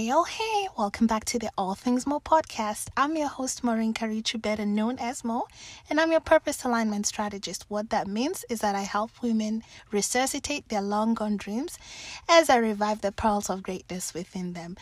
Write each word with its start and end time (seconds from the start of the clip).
Hey, 0.00 0.10
oh, 0.14 0.24
hey, 0.24 0.66
welcome 0.78 1.06
back 1.06 1.26
to 1.26 1.38
the 1.38 1.50
All 1.58 1.74
Things 1.74 2.06
Mo 2.06 2.20
podcast. 2.20 2.88
I'm 2.96 3.18
your 3.18 3.28
host, 3.28 3.62
Maureen 3.62 3.92
Karichu, 3.92 4.40
better 4.40 4.64
known 4.64 4.98
as 4.98 5.22
Mo, 5.22 5.46
and 5.90 6.00
I'm 6.00 6.10
your 6.10 6.22
purpose 6.22 6.64
alignment 6.64 7.04
strategist. 7.04 7.66
What 7.68 7.90
that 7.90 8.06
means 8.06 8.46
is 8.48 8.60
that 8.60 8.74
I 8.74 8.80
help 8.80 9.10
women 9.22 9.62
resuscitate 9.92 10.70
their 10.70 10.80
long 10.80 11.12
gone 11.12 11.36
dreams 11.36 11.78
as 12.30 12.48
I 12.48 12.56
revive 12.56 13.02
the 13.02 13.12
pearls 13.12 13.50
of 13.50 13.62
greatness 13.62 14.14
within 14.14 14.54
them. 14.54 14.78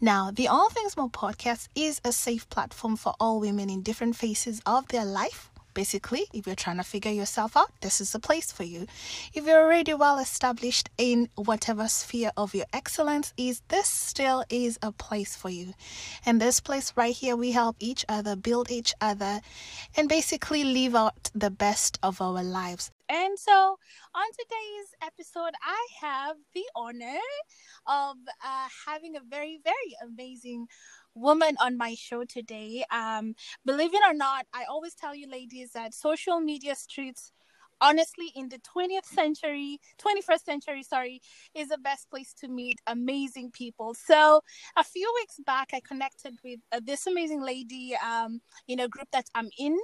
Now, 0.00 0.30
the 0.30 0.46
All 0.46 0.70
Things 0.70 0.96
Mo 0.96 1.08
podcast 1.08 1.66
is 1.74 2.00
a 2.04 2.12
safe 2.12 2.48
platform 2.48 2.94
for 2.94 3.16
all 3.18 3.40
women 3.40 3.70
in 3.70 3.82
different 3.82 4.14
phases 4.14 4.62
of 4.64 4.86
their 4.86 5.04
life 5.04 5.50
Basically, 5.74 6.26
if 6.32 6.46
you're 6.46 6.56
trying 6.56 6.78
to 6.78 6.82
figure 6.82 7.10
yourself 7.10 7.56
out, 7.56 7.70
this 7.80 8.00
is 8.00 8.12
the 8.12 8.18
place 8.18 8.50
for 8.50 8.64
you. 8.64 8.86
If 9.32 9.46
you're 9.46 9.62
already 9.62 9.94
well 9.94 10.18
established 10.18 10.90
in 10.98 11.28
whatever 11.36 11.88
sphere 11.88 12.32
of 12.36 12.54
your 12.54 12.66
excellence 12.72 13.32
is, 13.36 13.62
this 13.68 13.88
still 13.88 14.44
is 14.50 14.78
a 14.82 14.92
place 14.92 15.36
for 15.36 15.50
you. 15.50 15.74
And 16.26 16.40
this 16.40 16.60
place 16.60 16.92
right 16.96 17.14
here, 17.14 17.36
we 17.36 17.52
help 17.52 17.76
each 17.78 18.04
other, 18.08 18.36
build 18.36 18.70
each 18.70 18.94
other, 19.00 19.40
and 19.96 20.08
basically 20.08 20.64
live 20.64 20.94
out 20.94 21.30
the 21.34 21.50
best 21.50 21.98
of 22.02 22.20
our 22.20 22.42
lives. 22.42 22.90
And 23.08 23.36
so, 23.36 23.76
on 24.14 24.26
today's 24.38 24.94
episode, 25.02 25.52
I 25.64 25.86
have 26.00 26.36
the 26.54 26.64
honor 26.76 27.18
of 27.86 28.16
uh, 28.44 28.68
having 28.86 29.16
a 29.16 29.20
very, 29.20 29.60
very 29.64 29.96
amazing 30.00 30.68
woman 31.20 31.56
on 31.60 31.76
my 31.76 31.94
show 31.94 32.24
today. 32.24 32.84
Um, 32.90 33.34
believe 33.64 33.94
it 33.94 34.02
or 34.06 34.14
not, 34.14 34.46
I 34.54 34.64
always 34.64 34.94
tell 34.94 35.14
you, 35.14 35.28
ladies, 35.28 35.72
that 35.72 35.94
social 35.94 36.40
media 36.40 36.74
streets 36.74 37.32
honestly 37.80 38.32
in 38.34 38.48
the 38.48 38.58
20th 38.58 39.06
century 39.06 39.80
21st 39.98 40.44
century 40.44 40.82
sorry 40.82 41.20
is 41.54 41.68
the 41.68 41.78
best 41.78 42.10
place 42.10 42.32
to 42.34 42.48
meet 42.48 42.80
amazing 42.86 43.50
people. 43.50 43.94
So 43.94 44.40
a 44.76 44.84
few 44.84 45.10
weeks 45.20 45.36
back 45.46 45.70
i 45.72 45.80
connected 45.80 46.38
with 46.44 46.60
uh, 46.72 46.80
this 46.84 47.06
amazing 47.06 47.42
lady 47.42 47.94
um, 48.04 48.40
in 48.68 48.80
a 48.80 48.88
group 48.88 49.08
that 49.12 49.26
i'm 49.34 49.48
in 49.58 49.78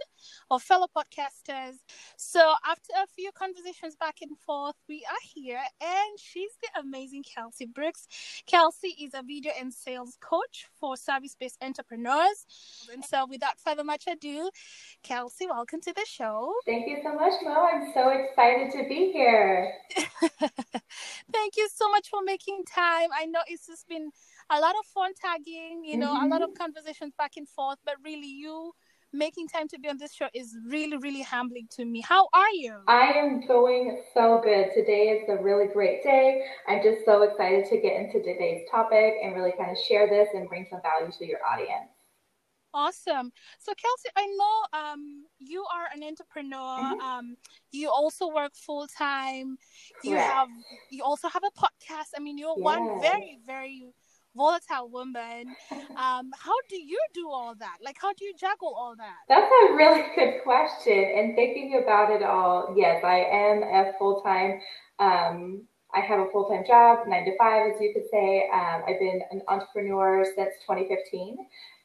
of 0.50 0.62
fellow 0.62 0.86
podcasters. 0.96 1.76
So 2.16 2.54
after 2.64 2.92
a 3.02 3.06
few 3.06 3.30
conversations 3.32 3.96
back 3.96 4.16
and 4.22 4.38
forth 4.38 4.76
we 4.88 5.04
are 5.10 5.24
here 5.34 5.60
and 5.80 6.18
she's 6.18 6.52
the 6.62 6.80
amazing 6.80 7.24
kelsey 7.24 7.66
brooks. 7.66 8.06
Kelsey 8.46 8.94
is 9.00 9.12
a 9.14 9.22
video 9.22 9.52
and 9.58 9.72
sales 9.72 10.16
coach 10.20 10.66
for 10.78 10.96
service-based 10.96 11.58
entrepreneurs. 11.62 12.46
And 12.92 13.04
so 13.04 13.26
without 13.28 13.58
further 13.58 13.84
much 13.84 14.04
ado 14.06 14.50
kelsey 15.02 15.46
welcome 15.46 15.80
to 15.80 15.92
the 15.92 16.04
show. 16.06 16.52
Thank 16.66 16.88
you 16.88 16.98
so 17.02 17.14
much 17.14 17.32
mo. 17.42 17.66
I'm 17.72 17.85
so 17.92 18.10
excited 18.10 18.70
to 18.72 18.88
be 18.88 19.12
here. 19.12 19.72
Thank 21.32 21.56
you 21.56 21.68
so 21.74 21.88
much 21.90 22.08
for 22.08 22.20
making 22.24 22.64
time. 22.64 23.08
I 23.16 23.26
know 23.26 23.40
it's 23.46 23.66
just 23.66 23.88
been 23.88 24.10
a 24.50 24.60
lot 24.60 24.74
of 24.78 24.86
fun 24.86 25.12
tagging, 25.20 25.82
you 25.84 25.96
know, 25.96 26.14
mm-hmm. 26.14 26.26
a 26.26 26.28
lot 26.28 26.42
of 26.42 26.50
mm-hmm. 26.50 26.62
conversations 26.62 27.12
back 27.18 27.32
and 27.36 27.48
forth, 27.48 27.78
but 27.84 27.94
really 28.04 28.28
you 28.28 28.72
making 29.12 29.48
time 29.48 29.68
to 29.68 29.78
be 29.78 29.88
on 29.88 29.96
this 29.98 30.12
show 30.12 30.28
is 30.34 30.56
really, 30.68 30.96
really 30.98 31.22
humbling 31.22 31.66
to 31.70 31.84
me. 31.84 32.02
How 32.02 32.28
are 32.32 32.50
you? 32.52 32.76
I 32.86 33.12
am 33.12 33.46
going 33.46 34.02
so 34.12 34.40
good. 34.42 34.70
Today 34.74 35.08
is 35.08 35.28
a 35.28 35.42
really 35.42 35.66
great 35.72 36.02
day. 36.02 36.42
I'm 36.68 36.82
just 36.82 37.04
so 37.04 37.22
excited 37.22 37.66
to 37.70 37.80
get 37.80 38.00
into 38.00 38.20
today's 38.20 38.66
topic 38.70 39.14
and 39.22 39.34
really 39.34 39.52
kind 39.58 39.70
of 39.70 39.78
share 39.78 40.08
this 40.08 40.28
and 40.34 40.48
bring 40.48 40.66
some 40.70 40.80
value 40.82 41.12
to 41.18 41.26
your 41.26 41.40
audience. 41.44 41.95
Awesome. 42.76 43.32
So 43.58 43.72
Kelsey, 43.72 44.10
I 44.14 44.26
know 44.26 44.78
um, 44.78 45.24
you 45.38 45.64
are 45.74 45.88
an 45.94 46.04
entrepreneur. 46.04 46.76
Mm-hmm. 46.76 47.00
Um, 47.00 47.36
you 47.72 47.88
also 47.88 48.28
work 48.28 48.52
full 48.54 48.86
time. 48.86 49.56
You 50.04 50.16
have 50.16 50.48
you 50.90 51.02
also 51.02 51.28
have 51.28 51.42
a 51.42 51.58
podcast. 51.58 52.12
I 52.14 52.20
mean, 52.20 52.36
you're 52.36 52.54
yes. 52.58 52.64
one 52.64 53.00
very 53.00 53.38
very 53.46 53.88
volatile 54.36 54.90
woman. 54.90 55.56
Um, 55.96 56.30
how 56.36 56.52
do 56.68 56.76
you 56.76 57.00
do 57.14 57.30
all 57.30 57.54
that? 57.58 57.78
Like, 57.82 57.96
how 57.98 58.12
do 58.12 58.26
you 58.26 58.34
juggle 58.38 58.74
all 58.76 58.94
that? 58.98 59.16
That's 59.26 59.50
a 59.50 59.74
really 59.74 60.04
good 60.14 60.42
question. 60.44 61.12
And 61.16 61.34
thinking 61.34 61.80
about 61.82 62.12
it 62.12 62.22
all, 62.22 62.74
yes, 62.76 63.02
I 63.02 63.20
am 63.20 63.62
a 63.62 63.92
full 63.98 64.20
time. 64.20 64.60
Um, 64.98 65.62
I 65.96 66.00
have 66.00 66.20
a 66.20 66.30
full 66.30 66.44
time 66.44 66.62
job, 66.66 67.08
nine 67.08 67.24
to 67.24 67.36
five, 67.38 67.72
as 67.74 67.80
you 67.80 67.94
could 67.94 68.08
say. 68.10 68.50
Um, 68.52 68.82
I've 68.86 69.00
been 69.00 69.22
an 69.30 69.40
entrepreneur 69.48 70.26
since 70.36 70.50
2015 70.68 71.38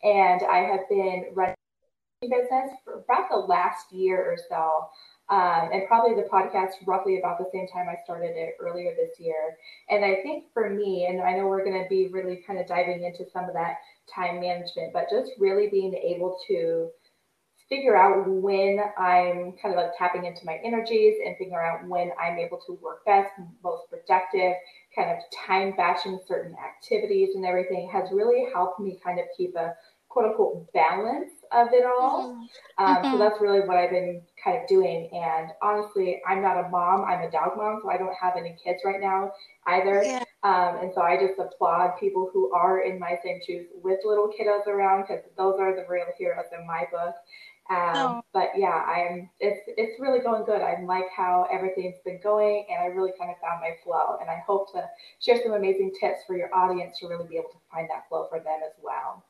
and 0.03 0.41
I 0.43 0.57
have 0.57 0.81
been 0.89 1.27
running 1.33 1.55
business 2.21 2.71
for 2.83 2.99
about 2.99 3.29
the 3.29 3.37
last 3.37 3.93
year 3.93 4.21
or 4.21 4.37
so. 4.49 4.89
Um, 5.33 5.69
and 5.71 5.87
probably 5.87 6.13
the 6.13 6.27
podcast 6.27 6.71
roughly 6.85 7.19
about 7.19 7.37
the 7.37 7.49
same 7.53 7.67
time 7.69 7.87
I 7.87 7.95
started 8.03 8.35
it 8.35 8.55
earlier 8.59 8.93
this 8.97 9.17
year. 9.17 9.55
And 9.89 10.03
I 10.03 10.15
think 10.23 10.45
for 10.53 10.69
me, 10.69 11.07
and 11.09 11.21
I 11.21 11.37
know 11.37 11.47
we're 11.47 11.63
going 11.63 11.81
to 11.81 11.87
be 11.87 12.09
really 12.09 12.43
kind 12.45 12.59
of 12.59 12.67
diving 12.67 13.05
into 13.05 13.23
some 13.31 13.45
of 13.45 13.53
that 13.53 13.77
time 14.13 14.41
management, 14.41 14.91
but 14.91 15.05
just 15.09 15.31
really 15.39 15.69
being 15.69 15.93
able 15.95 16.37
to 16.49 16.89
figure 17.71 17.95
out 17.95 18.27
when 18.27 18.79
I'm 18.97 19.53
kind 19.53 19.73
of 19.73 19.77
like 19.77 19.97
tapping 19.97 20.25
into 20.25 20.45
my 20.45 20.59
energies 20.61 21.15
and 21.25 21.37
figure 21.37 21.63
out 21.63 21.87
when 21.87 22.11
I'm 22.21 22.37
able 22.37 22.59
to 22.67 22.73
work 22.81 23.05
best, 23.05 23.31
most 23.63 23.89
productive, 23.89 24.55
kind 24.93 25.09
of 25.09 25.17
time 25.47 25.73
batching 25.77 26.19
certain 26.27 26.53
activities 26.59 27.29
and 27.33 27.45
everything 27.45 27.89
has 27.91 28.11
really 28.11 28.45
helped 28.53 28.81
me 28.81 28.99
kind 29.01 29.19
of 29.19 29.25
keep 29.37 29.55
a 29.55 29.73
quote 30.09 30.25
unquote 30.25 30.73
balance 30.73 31.31
of 31.53 31.69
it 31.71 31.85
all. 31.85 32.31
Mm-hmm. 32.33 32.83
Um, 32.83 32.95
mm-hmm. 32.97 33.11
So 33.11 33.17
that's 33.17 33.39
really 33.39 33.61
what 33.61 33.77
I've 33.77 33.89
been 33.89 34.21
kind 34.43 34.61
of 34.61 34.67
doing. 34.67 35.09
And 35.13 35.51
honestly, 35.61 36.21
I'm 36.27 36.41
not 36.41 36.65
a 36.65 36.69
mom, 36.69 37.05
I'm 37.05 37.21
a 37.21 37.31
dog 37.31 37.55
mom, 37.55 37.79
so 37.83 37.89
I 37.89 37.97
don't 37.97 38.15
have 38.19 38.33
any 38.37 38.57
kids 38.63 38.81
right 38.83 38.99
now 38.99 39.31
either. 39.67 40.03
Yeah. 40.03 40.23
Um, 40.43 40.79
and 40.81 40.91
so 40.93 41.01
I 41.01 41.17
just 41.17 41.39
applaud 41.39 41.91
people 41.99 42.29
who 42.33 42.51
are 42.53 42.81
in 42.81 42.99
my 42.99 43.15
same 43.23 43.39
shoes 43.45 43.67
with 43.81 43.99
little 44.03 44.27
kiddos 44.27 44.67
around 44.67 45.03
because 45.03 45.23
those 45.37 45.55
are 45.59 45.75
the 45.75 45.85
real 45.87 46.05
heroes 46.17 46.45
in 46.57 46.65
my 46.65 46.85
book. 46.91 47.13
Um, 47.71 47.95
oh. 47.95 48.21
But 48.33 48.49
yeah, 48.57 48.83
I'm 48.83 49.29
it's 49.39 49.61
it's 49.65 49.99
really 49.99 50.19
going 50.19 50.43
good. 50.43 50.61
I 50.61 50.81
like 50.83 51.05
how 51.15 51.47
everything's 51.51 51.95
been 52.03 52.19
going, 52.21 52.65
and 52.69 52.81
I 52.81 52.87
really 52.87 53.13
kind 53.17 53.31
of 53.31 53.37
found 53.39 53.61
my 53.61 53.71
flow. 53.83 54.17
And 54.19 54.29
I 54.29 54.43
hope 54.45 54.73
to 54.73 54.89
share 55.21 55.41
some 55.41 55.53
amazing 55.53 55.93
tips 55.99 56.19
for 56.27 56.35
your 56.35 56.53
audience 56.53 56.99
to 56.99 57.07
really 57.07 57.27
be 57.27 57.37
able 57.37 57.49
to 57.49 57.61
find 57.71 57.89
that 57.89 58.09
flow 58.09 58.27
for 58.29 58.39
them 58.39 58.59
as 58.65 58.73
well. 58.83 59.23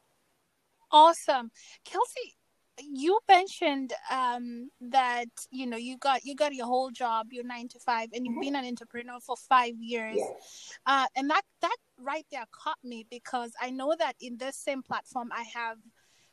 Awesome. 0.92 1.52
Kelsey, 1.86 2.36
you 2.80 3.20
mentioned 3.30 3.94
um, 4.10 4.72
that 4.82 5.30
you 5.52 5.68
know 5.68 5.78
you 5.78 5.98
got 6.00 6.26
you 6.26 6.36
got 6.36 6.56
your 6.56 6.66
whole 6.66 6.90
job, 6.90 7.28
your 7.32 7.44
nine 7.44 7.68
to 7.68 7.80
five, 7.80 8.10
and 8.14 8.26
you've 8.26 8.34
mm-hmm. 8.34 8.42
been 8.42 8.56
an 8.56 8.66
entrepreneur 8.66 9.20
for 9.20 9.36
five 9.38 9.76
years, 9.80 10.18
yes. 10.18 10.80
uh, 10.88 11.06
and 11.16 11.30
that 11.30 11.44
that 11.62 11.78
right 12.00 12.26
there 12.32 12.46
caught 12.52 12.80
me 12.84 13.06
because 13.12 13.52
I 13.62 13.70
know 13.70 13.94
that 14.00 14.16
in 14.20 14.38
this 14.38 14.58
same 14.58 14.82
platform 14.82 15.30
I 15.32 15.44
have 15.54 15.78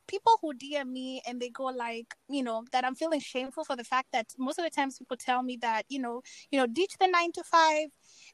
people 0.09 0.33
who 0.43 0.55
DM 0.55 0.89
me 0.89 1.23
and 1.27 1.41
they 1.41 1.51
go 1.51 1.65
like, 1.65 2.15
you 2.29 2.43
know, 2.43 2.65
that 2.73 2.85
I'm 2.85 2.95
feeling 2.95 3.21
shameful 3.21 3.65
for 3.65 3.77
the 3.77 3.85
fact 3.85 4.09
that 4.13 4.27
most 4.39 4.59
of 4.59 4.65
the 4.65 4.71
times 4.71 4.99
people 4.99 5.17
tell 5.17 5.43
me 5.43 5.59
that, 5.63 5.85
you 5.89 6.01
know, 6.01 6.23
you 6.51 6.59
know, 6.59 6.67
ditch 6.67 6.95
the 6.99 7.07
nine 7.07 7.31
to 7.33 7.45
five, 7.45 7.89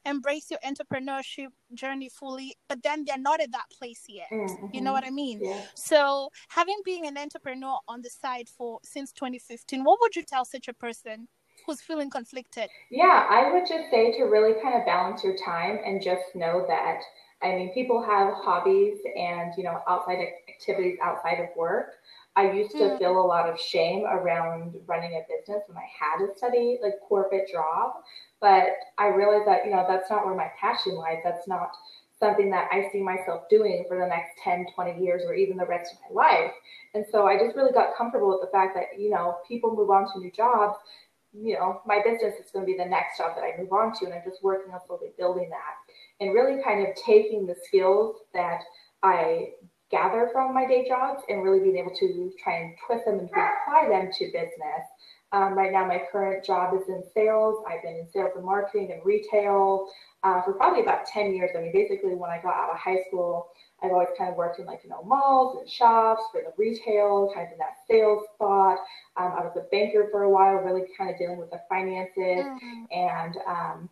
embrace 0.05 0.49
your 0.49 0.59
entrepreneurship 0.65 1.49
journey 1.73 2.09
fully, 2.09 2.55
but 2.67 2.81
then 2.81 3.03
they're 3.05 3.17
not 3.17 3.41
at 3.41 3.51
that 3.51 3.65
place 3.77 4.03
yet. 4.07 4.27
Mm-hmm. 4.31 4.67
You 4.73 4.81
know 4.81 4.93
what 4.93 5.05
I 5.05 5.11
mean? 5.11 5.39
Yeah. 5.43 5.61
So 5.75 6.29
having 6.49 6.79
been 6.83 7.05
an 7.05 7.17
entrepreneur 7.17 7.77
on 7.87 8.01
the 8.01 8.09
side 8.09 8.47
for 8.49 8.79
since 8.83 9.11
2015, 9.11 9.83
what 9.83 9.99
would 10.01 10.15
you 10.15 10.23
tell 10.23 10.45
such 10.45 10.67
a 10.67 10.73
person? 10.73 11.27
who's 11.65 11.81
feeling 11.81 12.11
conflicted? 12.11 12.69
Yeah, 12.91 13.25
I 13.27 13.51
would 13.51 13.63
just 13.67 13.89
say 13.89 14.15
to 14.19 14.25
really 14.25 14.53
kind 14.61 14.75
of 14.75 14.85
balance 14.85 15.23
your 15.23 15.35
time 15.35 15.79
and 15.83 15.99
just 15.99 16.35
know 16.35 16.63
that 16.67 17.01
I 17.41 17.49
mean, 17.49 17.73
people 17.73 18.01
have 18.01 18.33
hobbies 18.33 18.97
and, 19.15 19.53
you 19.57 19.63
know, 19.63 19.79
outside 19.87 20.19
activities 20.55 20.97
outside 21.01 21.39
of 21.39 21.47
work. 21.55 21.95
I 22.37 22.51
used 22.51 22.71
to 22.71 22.77
mm. 22.77 22.97
feel 22.99 23.17
a 23.17 23.25
lot 23.25 23.49
of 23.49 23.59
shame 23.59 24.03
around 24.05 24.75
running 24.87 25.13
a 25.13 25.21
business 25.21 25.63
when 25.67 25.77
I 25.77 25.87
had 25.97 26.21
a 26.21 26.35
steady, 26.35 26.79
like, 26.81 26.95
corporate 27.07 27.49
job. 27.49 27.93
But 28.41 28.67
I 28.97 29.07
realized 29.07 29.47
that, 29.47 29.65
you 29.65 29.71
know, 29.71 29.85
that's 29.87 30.09
not 30.09 30.25
where 30.25 30.35
my 30.35 30.51
passion 30.59 30.95
lies. 30.95 31.19
That's 31.23 31.47
not 31.47 31.71
something 32.19 32.49
that 32.49 32.69
I 32.71 32.89
see 32.91 33.01
myself 33.01 33.43
doing 33.49 33.85
for 33.87 33.99
the 33.99 34.07
next 34.07 34.37
10, 34.43 34.67
20 34.73 35.03
years 35.03 35.23
or 35.25 35.33
even 35.33 35.57
the 35.57 35.65
rest 35.65 35.93
of 35.93 35.99
my 36.01 36.23
life. 36.23 36.51
And 36.93 37.05
so 37.09 37.25
I 37.27 37.37
just 37.37 37.55
really 37.55 37.71
got 37.71 37.95
comfortable 37.95 38.29
with 38.29 38.41
the 38.41 38.51
fact 38.51 38.75
that, 38.75 38.99
you 38.99 39.09
know, 39.09 39.37
people 39.47 39.75
move 39.75 39.89
on 39.89 40.11
to 40.11 40.19
new 40.19 40.31
jobs. 40.31 40.77
You 41.33 41.55
know, 41.55 41.81
my 41.85 42.01
business 42.03 42.35
is 42.43 42.51
going 42.51 42.65
to 42.65 42.71
be 42.71 42.77
the 42.77 42.89
next 42.89 43.17
job 43.17 43.35
that 43.35 43.43
I 43.43 43.59
move 43.59 43.71
on 43.71 43.93
to. 43.99 44.05
And 44.05 44.13
I'm 44.13 44.23
just 44.25 44.43
working 44.43 44.73
on 44.73 44.79
slowly 44.87 45.11
building 45.17 45.49
that 45.49 45.75
and 46.19 46.33
really 46.33 46.61
kind 46.63 46.87
of 46.87 46.95
taking 46.95 47.45
the 47.45 47.55
skills 47.65 48.17
that 48.33 48.61
I 49.03 49.49
gather 49.91 50.29
from 50.31 50.53
my 50.53 50.65
day 50.65 50.87
jobs 50.87 51.21
and 51.29 51.43
really 51.43 51.59
being 51.59 51.77
able 51.77 51.95
to 51.95 52.31
try 52.43 52.57
and 52.57 52.75
twist 52.85 53.05
them 53.05 53.19
and 53.19 53.29
apply 53.29 53.87
them 53.89 54.09
to 54.11 54.25
business. 54.25 54.85
Um, 55.31 55.53
right 55.53 55.71
now, 55.71 55.85
my 55.85 56.01
current 56.11 56.45
job 56.45 56.73
is 56.75 56.87
in 56.87 57.03
sales. 57.13 57.63
I've 57.67 57.81
been 57.81 57.95
in 57.95 58.07
sales 58.13 58.31
and 58.35 58.45
marketing 58.45 58.91
and 58.93 59.05
retail 59.05 59.87
uh, 60.23 60.41
for 60.43 60.53
probably 60.53 60.81
about 60.81 61.05
10 61.07 61.33
years. 61.33 61.51
I 61.57 61.61
mean, 61.61 61.73
basically, 61.73 62.15
when 62.15 62.29
I 62.29 62.41
got 62.41 62.55
out 62.55 62.69
of 62.71 62.77
high 62.77 62.99
school, 63.07 63.47
I've 63.83 63.91
always 63.91 64.07
kind 64.17 64.29
of 64.29 64.37
worked 64.37 64.59
in 64.59 64.65
like, 64.65 64.81
you 64.83 64.89
know, 64.89 65.03
malls 65.03 65.57
and 65.59 65.69
shops 65.69 66.23
for 66.31 66.41
the 66.41 66.53
retail, 66.57 67.31
kind 67.33 67.47
of 67.47 67.53
in 67.53 67.57
that 67.57 67.75
sales 67.89 68.23
spot. 68.35 68.77
Um, 69.17 69.33
I 69.37 69.41
was 69.41 69.57
a 69.57 69.67
banker 69.71 70.07
for 70.09 70.23
a 70.23 70.29
while, 70.29 70.55
really 70.55 70.83
kind 70.97 71.09
of 71.09 71.17
dealing 71.17 71.37
with 71.37 71.51
the 71.51 71.61
finances. 71.69 72.45
Mm-hmm. 72.45 72.83
And 72.91 73.37
um, 73.45 73.89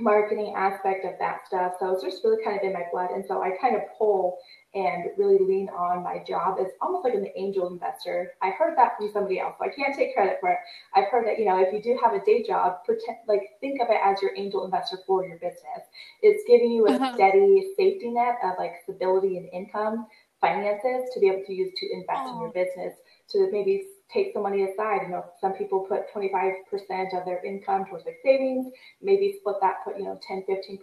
marketing 0.00 0.54
aspect 0.56 1.04
of 1.04 1.12
that 1.18 1.46
stuff. 1.46 1.74
So 1.78 1.92
it's 1.92 2.02
just 2.02 2.24
really 2.24 2.42
kind 2.42 2.58
of 2.58 2.64
in 2.64 2.72
my 2.72 2.84
blood. 2.90 3.10
And 3.10 3.24
so 3.26 3.42
I 3.42 3.50
kind 3.60 3.76
of 3.76 3.82
pull 3.96 4.38
and 4.74 5.06
really 5.16 5.38
lean 5.38 5.68
on 5.70 6.02
my 6.02 6.22
job 6.26 6.58
as 6.60 6.68
almost 6.80 7.04
like 7.04 7.14
an 7.14 7.26
angel 7.34 7.68
investor. 7.68 8.32
I 8.40 8.50
heard 8.50 8.76
that 8.78 8.96
from 8.96 9.10
somebody 9.12 9.40
else, 9.40 9.56
so 9.58 9.64
I 9.64 9.68
can't 9.68 9.94
take 9.94 10.14
credit 10.14 10.38
for 10.40 10.50
it. 10.50 10.58
I've 10.94 11.08
heard 11.08 11.26
that, 11.26 11.38
you 11.38 11.44
know, 11.44 11.60
if 11.60 11.72
you 11.72 11.82
do 11.82 11.98
have 12.02 12.14
a 12.14 12.24
day 12.24 12.44
job, 12.44 12.84
pretend 12.84 13.18
like 13.26 13.42
think 13.60 13.80
of 13.80 13.88
it 13.90 13.98
as 14.04 14.22
your 14.22 14.30
angel 14.36 14.64
investor 14.64 14.98
for 15.06 15.26
your 15.26 15.38
business. 15.38 15.82
It's 16.22 16.44
giving 16.46 16.70
you 16.70 16.86
a 16.86 16.92
uh-huh. 16.92 17.14
steady 17.14 17.72
safety 17.76 18.10
net 18.10 18.36
of 18.44 18.54
like 18.58 18.74
stability 18.84 19.38
and 19.38 19.48
income, 19.52 20.06
finances 20.40 21.10
to 21.14 21.20
be 21.20 21.28
able 21.28 21.44
to 21.46 21.52
use 21.52 21.72
to 21.76 21.92
invest 21.92 22.20
oh. 22.26 22.34
in 22.34 22.40
your 22.40 22.52
business 22.52 22.94
to 23.30 23.48
maybe 23.50 23.82
take 24.12 24.32
some 24.32 24.42
money 24.42 24.64
aside. 24.64 25.02
You 25.02 25.10
know, 25.10 25.24
some 25.40 25.52
people 25.52 25.80
put 25.80 26.12
25% 26.14 27.18
of 27.18 27.24
their 27.24 27.44
income 27.44 27.84
towards 27.86 28.04
like 28.04 28.18
savings, 28.24 28.72
maybe 29.00 29.36
split 29.40 29.56
that, 29.60 29.84
put, 29.84 29.98
you 29.98 30.04
know, 30.04 30.18
10, 30.26 30.44
15% 30.48 30.78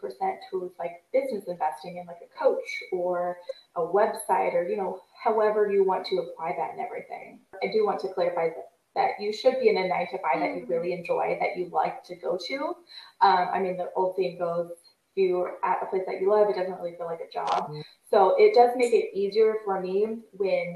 towards 0.52 0.74
like 0.80 1.04
business 1.14 1.46
investing 1.48 1.98
in 1.98 2.06
like 2.06 2.18
a 2.24 2.40
coach 2.40 2.84
or 2.92 3.38
a 3.76 3.82
website 3.82 4.54
or, 4.54 4.68
you 4.68 4.78
know, 4.78 5.02
however 5.24 5.72
you 5.72 5.84
want 5.84 6.06
to 6.08 6.18
apply 6.18 6.54
that 6.58 6.72
and 6.72 6.80
everything. 6.80 7.40
I 7.64 7.68
do 7.72 7.86
want 7.86 8.00
to 8.02 8.14
clarify 8.14 8.50
that 8.50 8.70
that 8.98 9.12
you 9.20 9.32
should 9.32 9.60
be 9.60 9.70
in 9.70 9.78
a 9.78 9.88
nine 9.88 10.08
to 10.12 10.18
five 10.18 10.42
that 10.42 10.58
you 10.58 10.66
really 10.68 10.92
enjoy, 10.92 11.38
that 11.40 11.56
you 11.56 11.70
like 11.72 12.04
to 12.04 12.16
go 12.16 12.38
to. 12.48 12.58
Um, 13.22 13.48
I 13.54 13.60
mean, 13.60 13.78
the 13.78 13.92
old 13.96 14.16
saying 14.18 14.40
goes, 14.40 14.72
if 14.72 15.30
you're 15.30 15.58
at 15.64 15.78
a 15.84 15.86
place 15.86 16.02
that 16.08 16.20
you 16.20 16.32
love, 16.32 16.50
it 16.50 16.56
doesn't 16.56 16.78
really 16.80 16.96
feel 16.98 17.06
like 17.06 17.20
a 17.22 17.32
job. 17.32 17.70
Mm-hmm. 17.70 17.82
So 18.10 18.36
it 18.38 18.56
does 18.56 18.72
make 18.76 18.94
it 18.94 19.16
easier 19.16 19.58
for 19.64 19.80
me 19.80 20.18
when 20.34 20.76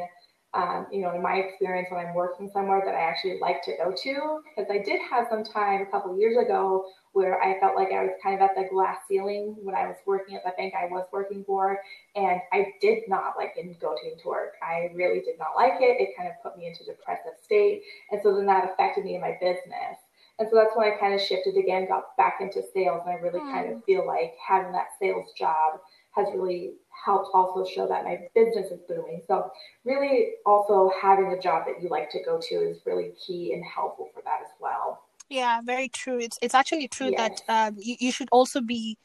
um, 0.53 0.87
you 0.91 1.01
know, 1.01 1.15
in 1.15 1.21
my 1.21 1.35
experience 1.35 1.87
when 1.89 2.05
I'm 2.05 2.13
working 2.13 2.49
somewhere 2.51 2.81
that 2.85 2.93
I 2.93 3.01
actually 3.01 3.39
like 3.39 3.63
to 3.63 3.71
go 3.77 3.93
to, 4.03 4.41
because 4.43 4.69
I 4.69 4.79
did 4.83 4.99
have 5.09 5.27
some 5.29 5.45
time 5.45 5.81
a 5.81 5.85
couple 5.85 6.17
years 6.19 6.35
ago 6.37 6.85
where 7.13 7.41
I 7.41 7.59
felt 7.59 7.75
like 7.75 7.91
I 7.91 8.03
was 8.03 8.11
kind 8.21 8.35
of 8.35 8.41
at 8.41 8.55
the 8.55 8.67
glass 8.69 8.97
ceiling 9.07 9.55
when 9.61 9.75
I 9.75 9.87
was 9.87 9.95
working 10.05 10.35
at 10.35 10.43
the 10.43 10.51
bank 10.57 10.73
I 10.75 10.87
was 10.87 11.05
working 11.11 11.43
for, 11.45 11.79
and 12.15 12.41
I 12.51 12.73
did 12.81 13.03
not 13.07 13.35
like 13.37 13.55
going 13.55 14.17
to 14.21 14.27
work. 14.27 14.53
I 14.61 14.89
really 14.93 15.21
did 15.21 15.39
not 15.39 15.55
like 15.55 15.79
it. 15.79 16.01
It 16.01 16.17
kind 16.17 16.29
of 16.29 16.35
put 16.43 16.57
me 16.57 16.67
into 16.67 16.83
depressive 16.83 17.39
state, 17.41 17.83
and 18.11 18.19
so 18.21 18.35
then 18.35 18.45
that 18.47 18.71
affected 18.71 19.05
me 19.05 19.15
in 19.15 19.21
my 19.21 19.37
business. 19.39 19.99
And 20.39 20.49
so 20.49 20.55
that's 20.55 20.75
when 20.75 20.91
I 20.91 20.97
kind 20.97 21.13
of 21.13 21.21
shifted 21.21 21.55
again, 21.55 21.87
got 21.87 22.17
back 22.17 22.39
into 22.41 22.63
sales, 22.73 23.03
and 23.05 23.15
I 23.15 23.19
really 23.19 23.39
mm. 23.39 23.51
kind 23.51 23.67
of 23.67 23.73
hmm. 23.75 23.85
feel 23.85 24.07
like 24.07 24.33
having 24.45 24.71
that 24.71 24.87
sales 24.99 25.31
job 25.37 25.79
has 26.11 26.27
really 26.33 26.73
helped 27.03 27.29
also 27.33 27.69
show 27.69 27.87
that 27.87 28.03
my 28.03 28.19
business 28.35 28.71
is 28.71 28.79
booming. 28.87 29.21
So 29.27 29.51
really 29.85 30.33
also 30.45 30.91
having 31.01 31.27
a 31.27 31.39
job 31.39 31.65
that 31.65 31.81
you 31.81 31.89
like 31.89 32.09
to 32.11 32.23
go 32.23 32.39
to 32.39 32.55
is 32.55 32.81
really 32.85 33.13
key 33.25 33.53
and 33.53 33.63
helpful 33.63 34.09
for 34.13 34.21
that 34.23 34.39
as 34.43 34.51
well. 34.59 35.03
Yeah, 35.29 35.61
very 35.63 35.87
true. 35.87 36.19
It's 36.19 36.37
it's 36.41 36.53
actually 36.53 36.87
true 36.87 37.11
yes. 37.11 37.41
that 37.47 37.67
um, 37.69 37.77
you, 37.79 37.95
you 37.99 38.11
should 38.11 38.29
also 38.31 38.61
be 38.61 38.97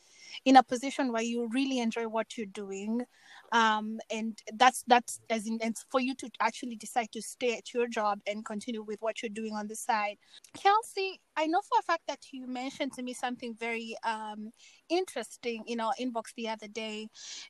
in 0.45 0.57
a 0.57 0.63
position 0.63 1.13
where 1.13 1.23
you 1.23 1.49
really 1.53 1.79
enjoy 1.79 2.09
what 2.09 2.37
you're 2.37 2.47
doing 2.47 3.05
um, 3.53 3.99
and 4.11 4.39
that's 4.55 4.85
that's 4.87 5.21
as 5.31 5.47
in 5.47 5.59
it's 5.63 5.85
for 5.91 6.01
you 6.01 6.15
to 6.17 6.31
actually 6.41 6.77
decide 6.77 7.11
to 7.13 7.23
stay 7.23 7.57
at 7.57 7.73
your 7.73 7.89
job 7.89 8.21
and 8.27 8.45
continue 8.45 8.83
with 8.83 9.01
what 9.01 9.23
you're 9.23 9.31
doing 9.31 9.55
on 9.55 9.67
the 9.67 9.77
side. 9.77 10.17
Kelsey 10.55 11.21
i 11.37 11.47
know 11.47 11.61
for 11.69 11.79
a 11.79 11.83
fact 11.83 12.03
that 12.09 12.19
you 12.33 12.47
mentioned 12.47 12.93
to 12.93 13.03
me 13.03 13.13
something 13.13 13.55
very 13.59 13.97
um, 14.05 14.51
interesting 14.89 15.63
in 15.67 15.81
our 15.81 15.93
inbox 16.01 16.35
the 16.37 16.49
other 16.49 16.69
day 16.69 17.07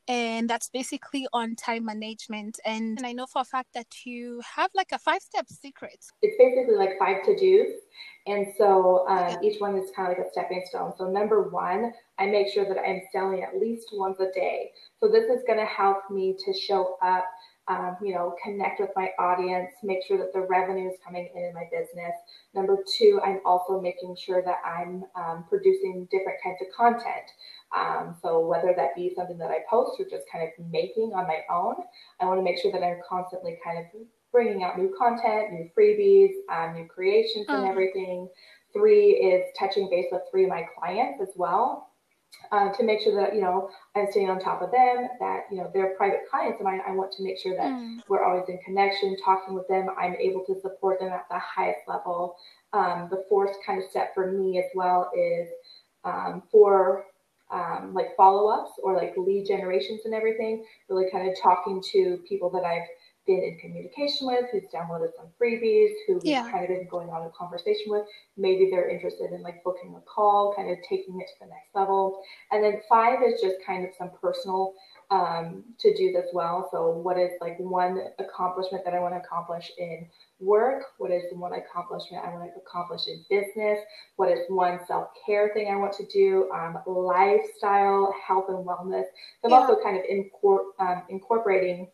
and 0.08 0.48
that's 0.50 0.69
basically 0.69 1.26
on 1.32 1.54
time 1.54 1.84
management. 1.84 2.58
And, 2.64 2.98
and 2.98 3.06
i 3.06 3.12
know 3.12 3.26
for 3.26 3.43
a 3.43 3.44
fact 3.44 3.72
that 3.75 4.04
you 4.04 4.40
have 4.56 4.70
like 4.75 4.93
a 4.93 4.98
five 4.98 5.22
step 5.22 5.46
secret. 5.48 6.04
It's 6.22 6.37
basically 6.38 6.76
like 6.76 6.98
five 6.98 7.22
to 7.25 7.34
dos 7.34 7.72
and 8.26 8.46
so 8.58 9.06
um, 9.08 9.37
each 9.43 9.61
one 9.61 9.76
is 9.78 9.90
kind 9.94 10.11
of 10.11 10.19
like 10.19 10.26
a 10.26 10.31
stepping 10.31 10.62
stone 10.67 10.93
so 10.99 11.08
number 11.08 11.49
one 11.49 11.93
i 12.19 12.26
make 12.26 12.49
sure 12.49 12.64
that 12.64 12.78
i'm 12.78 13.00
selling 13.12 13.43
at 13.43 13.58
least 13.58 13.88
once 13.93 14.19
a 14.20 14.31
day 14.32 14.70
so 15.00 15.08
this 15.08 15.25
is 15.25 15.43
going 15.46 15.58
to 15.58 15.67
help 15.67 16.11
me 16.11 16.37
to 16.44 16.55
show 16.55 16.96
up, 17.02 17.25
um, 17.69 17.96
you 18.02 18.14
know, 18.14 18.34
connect 18.43 18.81
with 18.81 18.90
my 18.96 19.11
audience, 19.19 19.73
make 19.82 19.99
sure 20.06 20.17
that 20.19 20.32
the 20.32 20.40
revenue 20.40 20.88
is 20.88 20.96
coming 21.05 21.28
in 21.34 21.44
in 21.44 21.55
my 21.55 21.64
business. 21.70 22.14
Number 22.55 22.78
two, 22.96 23.20
I'm 23.25 23.40
also 23.44 23.81
making 23.81 24.17
sure 24.17 24.43
that 24.43 24.58
I'm 24.64 25.05
um, 25.17 25.44
producing 25.49 26.08
different 26.11 26.38
kinds 26.43 26.58
of 26.62 26.75
content. 26.75 27.29
Um, 27.76 28.17
so 28.22 28.46
whether 28.46 28.72
that 28.76 28.94
be 28.94 29.12
something 29.14 29.37
that 29.38 29.50
I 29.50 29.58
post 29.69 30.00
or 30.00 30.06
just 30.08 30.25
kind 30.32 30.44
of 30.44 30.67
making 30.70 31.12
on 31.14 31.26
my 31.26 31.40
own, 31.50 31.75
I 32.20 32.25
want 32.25 32.38
to 32.38 32.44
make 32.44 32.58
sure 32.58 32.72
that 32.72 32.82
I'm 32.82 33.00
constantly 33.06 33.58
kind 33.62 33.79
of 33.79 33.87
bringing 34.36 34.62
out 34.62 34.78
new 34.78 34.94
content, 34.98 35.50
new 35.50 35.70
freebies, 35.74 36.34
um, 36.52 36.74
new 36.74 36.86
creations, 36.86 37.46
and 37.48 37.64
mm. 37.64 37.70
everything. 37.70 38.28
Three 38.74 39.12
is 39.12 39.46
touching 39.58 39.88
base 39.88 40.08
with 40.12 40.20
three 40.30 40.44
of 40.44 40.50
my 40.50 40.66
clients 40.78 41.22
as 41.22 41.30
well 41.36 41.88
uh, 42.52 42.70
to 42.74 42.84
make 42.84 43.00
sure 43.00 43.14
that 43.18 43.34
you 43.34 43.40
know 43.40 43.70
I'm 43.94 44.08
staying 44.10 44.28
on 44.28 44.38
top 44.38 44.60
of 44.60 44.70
them, 44.70 45.08
that 45.20 45.44
you 45.50 45.56
know 45.56 45.70
they're 45.72 45.96
private 45.96 46.28
clients, 46.30 46.60
and 46.60 46.68
I, 46.68 46.80
I 46.86 46.90
want 46.90 47.12
to 47.12 47.24
make 47.24 47.38
sure 47.38 47.56
that 47.56 47.64
mm. 47.64 48.00
we're 48.08 48.22
always 48.22 48.46
in 48.50 48.58
connection, 48.58 49.16
talking 49.24 49.54
with 49.54 49.66
them. 49.68 49.88
I'm 49.98 50.14
able 50.16 50.44
to 50.48 50.60
support 50.60 51.00
them 51.00 51.14
at 51.14 51.24
the 51.30 51.38
highest 51.38 51.80
level. 51.88 52.36
Um, 52.74 53.08
the 53.10 53.24
fourth 53.30 53.56
kind 53.66 53.82
of 53.82 53.88
step 53.88 54.12
for 54.14 54.30
me 54.32 54.58
as 54.58 54.66
well 54.74 55.10
is 55.16 55.48
um, 56.04 56.42
for 56.52 57.06
um, 57.50 57.94
like 57.94 58.14
follow 58.18 58.48
ups 58.48 58.72
or 58.82 58.94
like 58.96 59.14
lead 59.16 59.46
generations 59.46 60.02
and 60.04 60.12
everything. 60.12 60.62
Really 60.90 61.10
kind 61.10 61.26
of 61.26 61.34
talking 61.42 61.82
to 61.92 62.18
people 62.28 62.50
that 62.50 62.64
I've 62.64 62.86
been 63.26 63.43
in 63.43 63.58
communication 63.58 64.26
with, 64.26 64.46
who's 64.52 64.64
downloaded 64.73 65.11
some 65.17 65.26
freebies, 65.40 65.93
who 66.06 66.20
we've 66.23 66.50
kind 66.50 66.62
of 66.64 66.69
been 66.69 66.88
going 66.88 67.08
on 67.11 67.26
a 67.26 67.31
conversation 67.31 67.87
with. 67.87 68.05
Maybe 68.37 68.69
they're 68.70 68.88
interested 68.88 69.32
in 69.32 69.43
like 69.43 69.62
booking 69.64 69.94
a 69.96 70.00
call, 70.00 70.55
kind 70.55 70.70
of 70.70 70.78
taking 70.88 71.20
it 71.20 71.26
to 71.26 71.34
the 71.40 71.46
next 71.46 71.75
level. 71.75 72.23
And 72.52 72.62
then 72.62 72.81
five 72.88 73.19
is 73.26 73.40
just 73.40 73.56
kind 73.67 73.84
of 73.84 73.90
some 73.99 74.11
personal 74.20 74.75
um, 75.11 75.62
to 75.78 75.94
do 75.94 76.14
as 76.19 76.25
well. 76.32 76.69
So, 76.73 76.90
what 76.90 77.19
is 77.19 77.31
like 77.40 77.58
one 77.58 78.00
accomplishment 78.19 78.84
that 78.84 78.94
I 78.94 79.00
want 79.00 79.14
to 79.14 79.19
accomplish 79.19 79.70
in 79.79 80.06
work? 80.40 80.82
What 80.99 81.11
is 81.11 81.22
one 81.32 81.52
accomplishment 81.52 82.25
I 82.25 82.34
want 82.34 82.50
to 82.52 82.61
accomplish 82.61 83.02
in 83.06 83.25
business? 83.31 83.79
What 84.17 84.31
is 84.31 84.40
one 84.49 84.81
self 84.87 85.08
care 85.25 85.50
thing 85.55 85.69
I 85.70 85.76
want 85.76 85.93
to 85.94 86.06
do? 86.06 86.50
Um, 86.52 86.79
lifestyle, 86.87 88.12
health, 88.26 88.46
and 88.49 88.67
wellness. 88.67 89.05
So, 89.43 89.44
I'm 89.44 89.50
yeah. 89.50 89.56
also 89.58 89.81
kind 89.82 89.96
of 89.96 90.05
incor- 90.11 90.70
um, 90.81 91.02
incorporating 91.08 91.88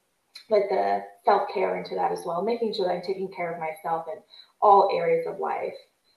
like 0.50 0.68
the 0.68 1.02
self 1.24 1.48
care 1.52 1.76
into 1.76 1.94
that 1.94 2.12
as 2.12 2.22
well, 2.24 2.42
making 2.42 2.74
sure 2.74 2.86
that 2.86 2.94
I'm 2.94 3.02
taking 3.02 3.32
care 3.34 3.52
of 3.52 3.60
myself 3.60 4.06
in 4.12 4.20
all 4.60 4.90
areas 4.92 5.26
of 5.26 5.38
life. 5.38 5.74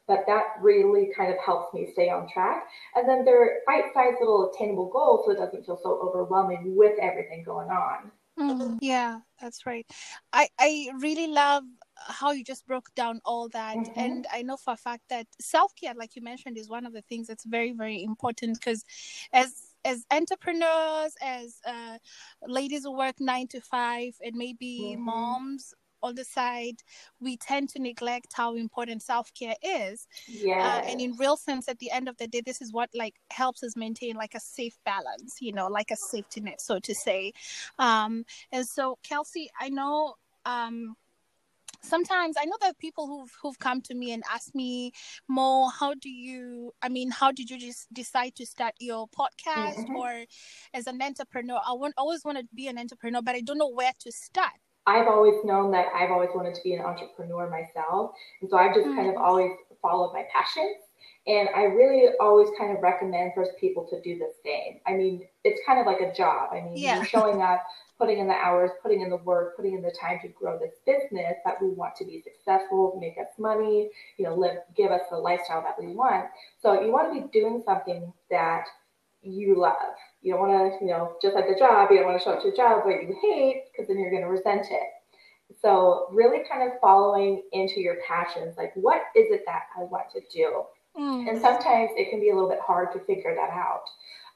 But 0.08 0.25
that 0.28 0.44
really 0.62 1.10
kind 1.18 1.32
of 1.32 1.39
helps 1.44 1.74
me 1.74 1.89
stay 1.94 2.10
on 2.10 2.30
track. 2.32 2.68
And 2.94 3.10
then 3.10 3.25
there 3.25 3.42
are 3.42 3.50
bite 3.66 3.92
sized 3.94 4.18
little 4.20 4.51
attainable 4.54 4.89
goals 4.89 5.25
so 5.25 5.32
it 5.32 5.38
doesn't 5.38 5.66
feel 5.66 5.80
so 5.82 6.00
overwhelming 6.04 6.75
with 6.75 6.98
everything 7.00 7.44
going 7.44 7.70
on. 7.70 8.12
Mm, 8.38 8.78
yeah, 8.82 9.20
that's 9.42 9.66
right. 9.66 9.86
I, 10.34 10.50
I 10.60 10.92
really 11.00 11.28
love 11.28 11.63
how 11.98 12.32
you 12.32 12.44
just 12.44 12.68
broke 12.68 12.94
down 12.94 13.22
all 13.25 13.48
that. 13.50 13.78
Mm-hmm. 13.78 14.00
And 14.00 14.28
I 14.32 14.42
know 14.42 14.58
for 14.58 14.74
a 14.74 14.78
fact 14.78 15.04
that 15.10 15.25
self 15.39 15.74
care, 15.75 15.94
like 15.96 16.16
you 16.16 16.22
mentioned, 16.22 16.58
is 16.58 16.70
one 16.70 16.86
of 16.86 16.94
the 16.94 17.01
things 17.04 17.28
that's 17.28 17.46
very, 17.46 17.72
very 17.72 18.04
important 18.04 18.60
because 18.60 18.84
as 19.32 19.75
as 19.86 20.06
entrepreneurs, 20.12 21.13
as 21.22 21.58
uh, 21.65 21.98
ladies 22.46 22.84
who 22.84 22.98
work 22.98 23.15
nine 23.20 23.48
to 23.50 23.62
five, 23.62 24.13
and 24.22 24.36
maybe 24.36 24.94
mm-hmm. 24.94 25.06
moms 25.06 25.74
on 26.01 26.15
the 26.15 26.24
side, 26.24 26.82
we 27.20 27.38
tend 27.38 27.70
to 27.70 27.82
neglect 27.82 28.34
how 28.34 28.56
important 28.56 29.01
self 29.01 29.34
care 29.34 29.56
is. 29.62 30.08
Yeah. 30.27 30.60
Uh, 30.60 30.89
and 30.89 31.01
in 31.01 31.15
real 31.18 31.38
sense, 31.38 31.68
at 31.68 31.80
the 31.80 31.92
end 31.92 32.08
of 32.08 32.18
the 32.18 32.27
day, 32.27 32.42
this 32.46 32.62
is 32.62 32.74
what 32.74 32.89
like 32.94 33.15
helps 33.32 33.63
us 33.63 33.75
maintain 33.75 34.15
like 34.15 34.36
a 34.36 34.39
safe 34.39 34.77
balance, 34.86 35.38
you 35.39 35.54
know, 35.54 35.68
like 35.68 35.92
a 35.92 35.96
safety 35.96 36.42
net, 36.42 36.62
so 36.62 36.80
to 36.80 36.94
say. 36.94 37.34
Um, 37.80 38.25
and 38.51 38.68
so, 38.68 38.98
Kelsey, 39.04 39.50
I 39.60 39.70
know 39.70 40.15
um, 40.46 40.96
sometimes 41.86 42.36
I 42.39 42.46
know 42.46 42.58
that 42.62 42.77
people 42.80 43.08
who've 43.08 43.32
who've 43.42 43.60
come 43.60 43.82
to 43.82 43.96
me 43.96 44.12
and 44.12 44.24
asked 44.32 44.56
me 44.56 44.92
more, 45.27 45.70
how 45.72 45.94
do 45.94 46.10
you 46.10 46.74
I 46.82 46.89
mean, 46.89 47.12
how 47.12 47.32
did 47.32 47.50
you 47.50 47.58
just 47.58 47.94
decide 47.94 48.36
to 48.36 48.46
start 48.46 48.74
your 48.80 49.08
podcast 49.08 49.77
mm-hmm. 49.77 49.96
or 49.96 50.25
as 50.74 50.88
an 50.88 51.01
entrepreneur? 51.01 51.60
I 51.65 51.74
want 51.74 51.94
always 51.98 52.24
want 52.25 52.38
to 52.38 52.46
be 52.54 52.68
an 52.68 52.77
entrepreneur, 52.77 53.22
but 53.22 53.36
I 53.36 53.42
don't 53.42 53.58
know 53.58 53.72
where 53.72 53.94
to 54.00 54.12
start. 54.12 54.54
I've 54.88 55.08
always 55.08 55.44
known 55.44 55.72
that 55.72 55.88
I've 55.96 56.12
always 56.12 56.30
wanted 56.36 56.54
to 56.56 56.62
be 56.63 56.74
an 56.74 56.82
entrepreneur 56.82 57.50
myself. 57.50 58.12
And 58.42 58.50
so 58.50 58.58
I've 58.58 58.75
just 58.75 58.86
mm-hmm. 58.86 58.96
kind 58.96 59.10
of 59.10 59.15
mm. 59.15 59.22
always 59.22 59.51
followed 59.82 60.13
my 60.13 60.25
passions. 60.32 60.77
And 61.27 61.50
I 61.56 61.63
really 61.63 62.10
always 62.20 62.50
kind 62.58 62.75
of 62.75 62.84
recommend 62.84 63.32
for 63.34 63.48
people 63.60 63.88
to 63.89 64.00
do 64.01 64.20
the 64.20 64.32
same. 64.44 64.80
I 64.86 64.94
mean, 64.94 65.27
it's 65.44 65.60
kind 65.65 65.80
of 65.80 65.88
like 65.88 66.01
a 66.01 66.13
job. 66.13 66.50
I 66.51 66.62
mean, 66.62 66.77
yeah. 66.77 66.98
you're 66.98 67.06
showing 67.06 67.42
up, 67.42 67.63
putting 67.98 68.20
in 68.20 68.28
the 68.28 68.34
hours, 68.34 68.72
putting 68.82 69.02
in 69.02 69.10
the 69.10 69.18
work, 69.18 69.56
putting 69.56 69.74
in 69.74 69.82
the 69.82 69.96
time 70.00 70.20
to 70.22 70.28
grow 70.28 70.60
this 70.60 70.74
business 70.86 71.36
that 71.46 71.62
we 71.62 71.70
want 71.70 71.96
to 71.96 72.06
be 72.06 72.22
successful, 72.22 72.98
make 73.00 73.18
us 73.18 73.32
money, 73.38 73.90
you 74.18 74.25
know, 74.25 74.36
live, 74.36 74.58
give 74.75 74.92
us 74.92 75.02
the 75.10 75.18
lifestyle 75.18 75.62
that 75.62 75.80
we 75.80 75.94
want. 75.94 76.25
So 76.62 76.82
you 76.82 76.92
want 76.92 77.14
to 77.14 77.22
be 77.22 77.28
doing 77.32 77.64
something 77.66 78.12
that 78.30 78.66
you 79.22 79.60
love. 79.60 79.96
You 80.22 80.34
don't 80.34 80.50
want 80.50 80.74
to, 80.74 80.86
you 80.86 80.92
know, 80.92 81.16
just 81.22 81.36
like 81.36 81.48
the 81.48 81.58
job, 81.58 81.90
you 81.92 81.98
don't 81.98 82.08
want 82.08 82.20
to 82.20 82.24
show 82.24 82.32
up 82.32 82.42
to 82.42 82.50
a 82.50 82.56
job 82.56 82.84
that 82.86 83.04
you 83.04 83.16
hate 83.22 83.64
because 83.72 83.88
then 83.88 84.00
you're 84.00 84.12
going 84.12 84.24
to 84.24 84.30
resent 84.30 84.68
it. 84.70 84.90
So 85.62 86.08
really 86.12 86.40
kind 86.50 86.64
of 86.64 86.80
following 86.82 87.44
into 87.54 87.80
your 87.80 87.98
passions, 88.08 88.58
like 88.58 88.72
what 88.75 89.04
is 89.16 89.32
it 89.32 89.44
that 89.46 89.64
I 89.78 89.84
want 89.84 90.06
to 90.14 90.22
do? 90.34 90.64
Mm. 90.98 91.30
And 91.30 91.42
sometimes 91.42 91.92
it 91.96 92.10
can 92.10 92.20
be 92.20 92.30
a 92.30 92.34
little 92.34 92.50
bit 92.50 92.60
hard 92.66 92.92
to 92.94 93.00
figure 93.00 93.36
that 93.36 93.50
out. 93.50 93.84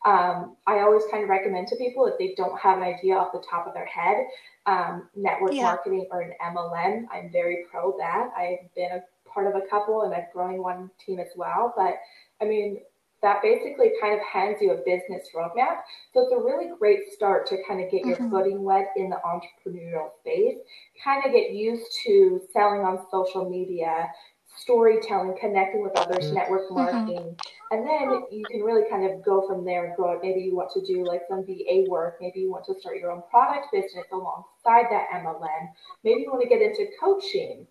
Um, 0.05 0.55
I 0.65 0.79
always 0.79 1.03
kind 1.11 1.23
of 1.23 1.29
recommend 1.29 1.67
to 1.69 1.75
people 1.75 2.05
if 2.05 2.17
they 2.17 2.33
don't 2.37 2.57
have 2.59 2.77
an 2.77 2.83
idea 2.83 3.15
off 3.15 3.31
the 3.33 3.43
top 3.49 3.67
of 3.67 3.73
their 3.73 3.85
head, 3.85 4.25
um, 4.65 5.09
network 5.15 5.53
yeah. 5.53 5.63
marketing 5.63 6.07
or 6.11 6.21
an 6.21 6.33
MLM. 6.41 7.05
I'm 7.11 7.31
very 7.31 7.65
pro 7.69 7.97
that. 7.97 8.29
I've 8.37 8.73
been 8.75 8.91
a 8.91 9.29
part 9.29 9.47
of 9.47 9.61
a 9.61 9.67
couple 9.67 10.03
and 10.03 10.13
I've 10.13 10.31
grown 10.33 10.61
one 10.61 10.89
team 11.05 11.19
as 11.19 11.29
well. 11.35 11.73
But 11.75 11.95
I 12.41 12.45
mean, 12.45 12.79
that 13.21 13.41
basically 13.41 13.91
kind 14.01 14.13
of 14.13 14.21
hands 14.25 14.57
you 14.61 14.71
a 14.71 14.77
business 14.77 15.27
roadmap. 15.35 15.81
So 16.13 16.21
it's 16.21 16.33
a 16.33 16.37
really 16.37 16.71
great 16.79 17.11
start 17.11 17.47
to 17.47 17.57
kind 17.67 17.83
of 17.83 17.91
get 17.91 18.05
your 18.05 18.15
mm-hmm. 18.15 18.31
footing 18.31 18.63
wet 18.63 18.91
in 18.95 19.09
the 19.09 19.17
entrepreneurial 19.25 20.09
space, 20.21 20.57
kind 21.03 21.23
of 21.25 21.33
get 21.33 21.51
used 21.51 21.85
to 22.05 22.41
selling 22.53 22.81
on 22.81 23.05
social 23.11 23.49
media, 23.49 24.07
storytelling, 24.57 25.35
connecting 25.39 25.83
with 25.83 25.97
others, 25.97 26.25
mm-hmm. 26.25 26.35
network 26.35 26.71
marketing. 26.71 27.17
Mm-hmm. 27.17 27.71
And 27.71 27.85
then 27.85 28.23
you 28.31 28.43
can 28.49 28.61
really 28.61 28.89
kind 28.89 29.09
of 29.09 29.23
go 29.23 29.47
from 29.47 29.63
there 29.63 29.85
and 29.85 29.95
grow 29.95 30.13
it. 30.13 30.19
Maybe 30.23 30.41
you 30.41 30.55
want 30.55 30.71
to 30.73 30.81
do 30.85 31.05
like 31.05 31.21
some 31.29 31.45
VA 31.45 31.85
work. 31.87 32.17
Maybe 32.19 32.39
you 32.39 32.51
want 32.51 32.65
to 32.65 32.79
start 32.79 32.97
your 32.97 33.11
own 33.11 33.21
product 33.29 33.67
business 33.71 34.05
alongside 34.11 34.85
that 34.89 35.07
MLM. 35.13 35.69
Maybe 36.03 36.21
you 36.21 36.31
want 36.31 36.41
to 36.41 36.49
get 36.49 36.61
into 36.61 36.87
coaching. 36.99 37.67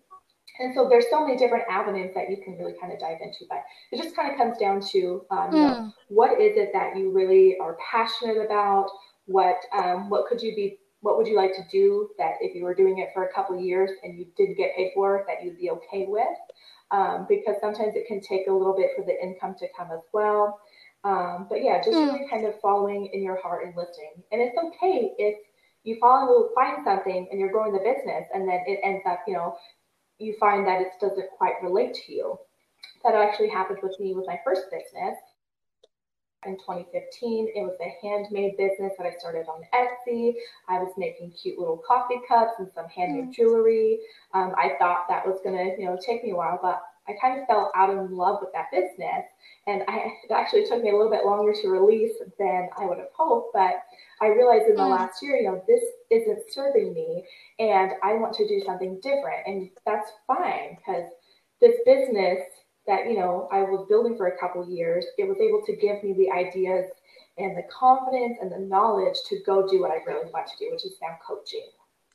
And 0.59 0.73
so 0.73 0.87
there's 0.89 1.05
so 1.09 1.25
many 1.25 1.37
different 1.37 1.63
avenues 1.69 2.11
that 2.15 2.29
you 2.29 2.37
can 2.43 2.57
really 2.57 2.73
kind 2.79 2.91
of 2.91 2.99
dive 2.99 3.17
into, 3.21 3.45
but 3.49 3.63
it 3.91 4.01
just 4.01 4.15
kind 4.15 4.31
of 4.31 4.37
comes 4.37 4.57
down 4.57 4.81
to 4.91 5.25
um, 5.31 5.53
you 5.53 5.59
know, 5.59 5.73
hmm. 5.75 5.87
what 6.09 6.41
is 6.41 6.57
it 6.57 6.71
that 6.73 6.97
you 6.97 7.11
really 7.11 7.57
are 7.61 7.77
passionate 7.91 8.37
about? 8.37 8.89
What 9.25 9.57
um, 9.73 10.09
what 10.09 10.27
could 10.27 10.41
you 10.41 10.55
be? 10.55 10.79
What 11.01 11.17
would 11.17 11.27
you 11.27 11.37
like 11.37 11.53
to 11.53 11.63
do 11.71 12.09
that 12.17 12.33
if 12.41 12.53
you 12.55 12.63
were 12.63 12.75
doing 12.75 12.99
it 12.99 13.09
for 13.13 13.25
a 13.25 13.33
couple 13.33 13.57
of 13.57 13.63
years 13.63 13.89
and 14.03 14.17
you 14.17 14.25
didn't 14.35 14.57
get 14.57 14.75
paid 14.75 14.91
for 14.93 15.17
it, 15.17 15.25
that 15.27 15.45
you'd 15.45 15.57
be 15.57 15.69
okay 15.69 16.05
with? 16.09 16.27
Um, 16.91 17.27
because 17.29 17.55
sometimes 17.61 17.93
it 17.95 18.07
can 18.07 18.19
take 18.19 18.47
a 18.47 18.51
little 18.51 18.75
bit 18.75 18.91
for 18.95 19.05
the 19.05 19.13
income 19.21 19.55
to 19.59 19.67
come 19.77 19.89
as 19.91 20.01
well. 20.11 20.59
Um, 21.03 21.45
but 21.49 21.63
yeah, 21.63 21.77
just 21.77 21.95
mm. 21.95 22.11
really 22.11 22.27
kind 22.27 22.45
of 22.45 22.59
following 22.61 23.09
in 23.13 23.21
your 23.21 23.39
heart 23.41 23.65
and 23.65 23.75
listening. 23.75 24.23
And 24.31 24.41
it's 24.41 24.57
okay 24.57 25.13
if 25.17 25.37
you 25.83 25.97
follow 25.99 26.49
find 26.55 26.83
something 26.83 27.27
and 27.31 27.39
you're 27.39 27.51
growing 27.51 27.73
the 27.73 27.79
business 27.79 28.25
and 28.33 28.47
then 28.47 28.61
it 28.65 28.79
ends 28.83 29.03
up, 29.07 29.21
you 29.27 29.33
know, 29.33 29.55
you 30.17 30.35
find 30.39 30.67
that 30.67 30.81
it 30.81 30.87
doesn't 30.99 31.29
quite 31.37 31.53
relate 31.63 31.93
to 31.93 32.11
you. 32.11 32.37
That 33.03 33.15
actually 33.15 33.49
happened 33.49 33.79
with 33.81 33.97
me 33.99 34.13
with 34.13 34.27
my 34.27 34.39
first 34.43 34.63
business. 34.71 35.15
In 36.45 36.55
2015, 36.57 37.51
it 37.53 37.61
was 37.61 37.75
a 37.81 37.91
handmade 38.01 38.55
business 38.55 38.93
that 38.97 39.05
I 39.05 39.11
started 39.19 39.45
on 39.47 39.61
Etsy. 39.73 40.35
I 40.69 40.79
was 40.79 40.93
making 40.97 41.31
cute 41.31 41.59
little 41.59 41.83
coffee 41.85 42.21
cups 42.27 42.53
and 42.59 42.69
some 42.73 42.87
handmade 42.87 43.29
mm. 43.29 43.33
jewelry. 43.33 43.99
Um, 44.33 44.53
I 44.57 44.71
thought 44.79 45.05
that 45.09 45.27
was 45.27 45.41
gonna, 45.43 45.75
you 45.77 45.85
know, 45.85 45.97
take 45.99 46.23
me 46.23 46.31
a 46.31 46.35
while, 46.35 46.57
but 46.61 46.81
I 47.09 47.13
kind 47.19 47.41
of 47.41 47.47
fell 47.47 47.71
out 47.75 47.89
of 47.89 48.09
love 48.11 48.39
with 48.41 48.53
that 48.53 48.71
business. 48.71 49.25
And 49.67 49.83
I, 49.89 50.13
it 50.23 50.31
actually 50.31 50.65
took 50.65 50.81
me 50.81 50.91
a 50.91 50.95
little 50.95 51.11
bit 51.11 51.25
longer 51.25 51.53
to 51.53 51.67
release 51.69 52.13
than 52.37 52.69
I 52.77 52.85
would 52.85 52.99
have 52.99 53.11
hoped. 53.13 53.51
But 53.53 53.83
I 54.21 54.27
realized 54.27 54.69
in 54.69 54.75
the 54.75 54.83
mm. 54.83 54.91
last 54.91 55.21
year, 55.21 55.35
you 55.35 55.51
know, 55.51 55.61
this 55.67 55.83
isn't 56.09 56.51
serving 56.53 56.93
me 56.93 57.25
and 57.59 57.91
I 58.01 58.13
want 58.13 58.33
to 58.35 58.47
do 58.47 58.61
something 58.65 58.99
different. 59.01 59.45
And 59.45 59.69
that's 59.85 60.09
fine 60.25 60.77
because 60.77 61.09
this 61.59 61.75
business 61.85 62.39
that, 62.89 63.05
you 63.05 63.17
know, 63.17 63.47
I 63.51 63.61
was 63.61 63.85
building 63.87 64.17
for 64.17 64.27
a 64.27 64.37
couple 64.37 64.67
years, 64.67 65.05
it 65.17 65.27
was 65.27 65.37
able 65.37 65.61
to 65.65 65.75
give 65.75 66.03
me 66.03 66.13
the 66.13 66.31
ideas 66.31 66.89
and 67.37 67.55
the 67.55 67.63
confidence 67.71 68.39
and 68.41 68.51
the 68.51 68.59
knowledge 68.59 69.15
to 69.29 69.39
go 69.45 69.67
do 69.67 69.81
what 69.81 69.91
I 69.91 70.03
really 70.05 70.29
want 70.33 70.47
to 70.47 70.53
do, 70.59 70.71
which 70.71 70.83
is 70.85 70.97
now 71.01 71.17
coaching. 71.25 71.67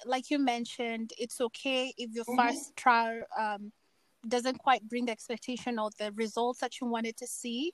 Like 0.04 0.31
you 0.31 0.38
mentioned, 0.38 1.12
it's 1.16 1.40
okay 1.40 1.95
if 1.97 2.11
your 2.12 2.25
mm-hmm. 2.25 2.49
first 2.49 2.76
trial 2.76 3.23
um, 3.38 3.73
doesn't 4.28 4.59
quite 4.59 4.87
bring 4.88 5.07
the 5.07 5.12
expectation 5.12 5.78
or 5.78 5.90
the 5.99 6.12
results 6.12 6.61
that 6.61 6.81
you 6.81 6.87
wanted 6.87 7.16
to 7.19 7.26
see. 7.26 7.73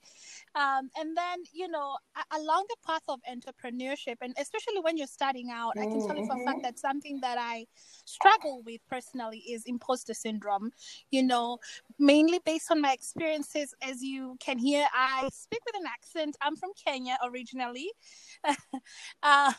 Um, 0.54 0.90
and 0.98 1.16
then 1.16 1.38
you 1.52 1.68
know 1.68 1.96
along 2.36 2.66
the 2.68 2.76
path 2.86 3.02
of 3.08 3.20
entrepreneurship 3.30 4.16
and 4.20 4.34
especially 4.38 4.80
when 4.80 4.96
you're 4.96 5.06
starting 5.06 5.50
out 5.52 5.72
i 5.78 5.84
can 5.84 6.06
tell 6.06 6.16
you 6.16 6.26
for 6.26 6.34
a 6.34 6.44
fact 6.44 6.58
mm-hmm. 6.58 6.62
that 6.62 6.78
something 6.78 7.18
that 7.20 7.38
i 7.38 7.64
struggle 8.04 8.62
with 8.64 8.80
personally 8.88 9.38
is 9.38 9.62
imposter 9.66 10.14
syndrome 10.14 10.70
you 11.10 11.22
know 11.22 11.58
mainly 11.98 12.40
based 12.44 12.70
on 12.70 12.80
my 12.80 12.92
experiences. 12.92 13.74
As 13.82 14.02
you 14.02 14.36
can 14.40 14.58
hear 14.58 14.86
i 14.94 15.28
speak 15.32 15.60
with 15.66 15.76
an 15.76 15.86
accent. 15.86 16.36
I'm 16.40 16.56
from 16.56 16.70
kenya 16.84 17.16
originally. 17.24 17.90
Uh, 19.22 19.52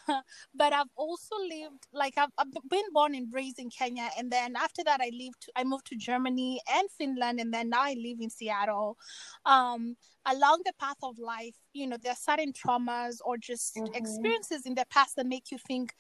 but 0.55 0.73
i've 0.73 0.89
also 0.95 1.35
lived 1.47 1.85
like 1.93 2.13
I've, 2.17 2.31
I've, 2.37 2.51
been 2.69 2.85
born 2.93 3.13
and 3.13 3.27
raised 3.31 3.59
in 3.59 3.69
kenya. 3.69 4.09
And 4.17 4.31
then 4.31 4.55
after 4.55 4.83
that 4.83 5.01
i 5.01 5.11
lived 5.13 5.49
i 5.55 5.63
moved 5.63 5.85
to 5.87 5.95
germany. 5.95 6.59
And 6.73 6.80
finland 6.89 7.39
and 7.39 7.53
then 7.53 7.69
now 7.69 7.81
i 7.81 7.93
live 7.93 8.17
in 8.19 8.29
seattle 8.29 8.97
um, 9.45 9.95
along 10.27 10.61
the 10.65 10.73
path 10.79 10.97
of 11.03 11.17
life 11.17 11.55
you 11.73 11.87
know 11.87 11.97
there 12.01 12.11
are 12.11 12.15
certain 12.15 12.53
traumas 12.53 13.17
or 13.25 13.37
just 13.37 13.75
mm-hmm. 13.75 13.93
experiences 13.93 14.65
in 14.65 14.75
the 14.75 14.85
past 14.89 15.15
that 15.15 15.25
make 15.25 15.51
you 15.51 15.57
think 15.67 15.93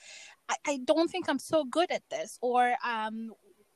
I, 0.49 0.55
I 0.67 0.79
don't 0.85 1.09
think 1.09 1.29
i'm 1.29 1.39
so 1.39 1.65
good 1.65 1.91
at 1.91 2.03
this 2.09 2.37
or 2.41 2.75
um, 2.85 3.31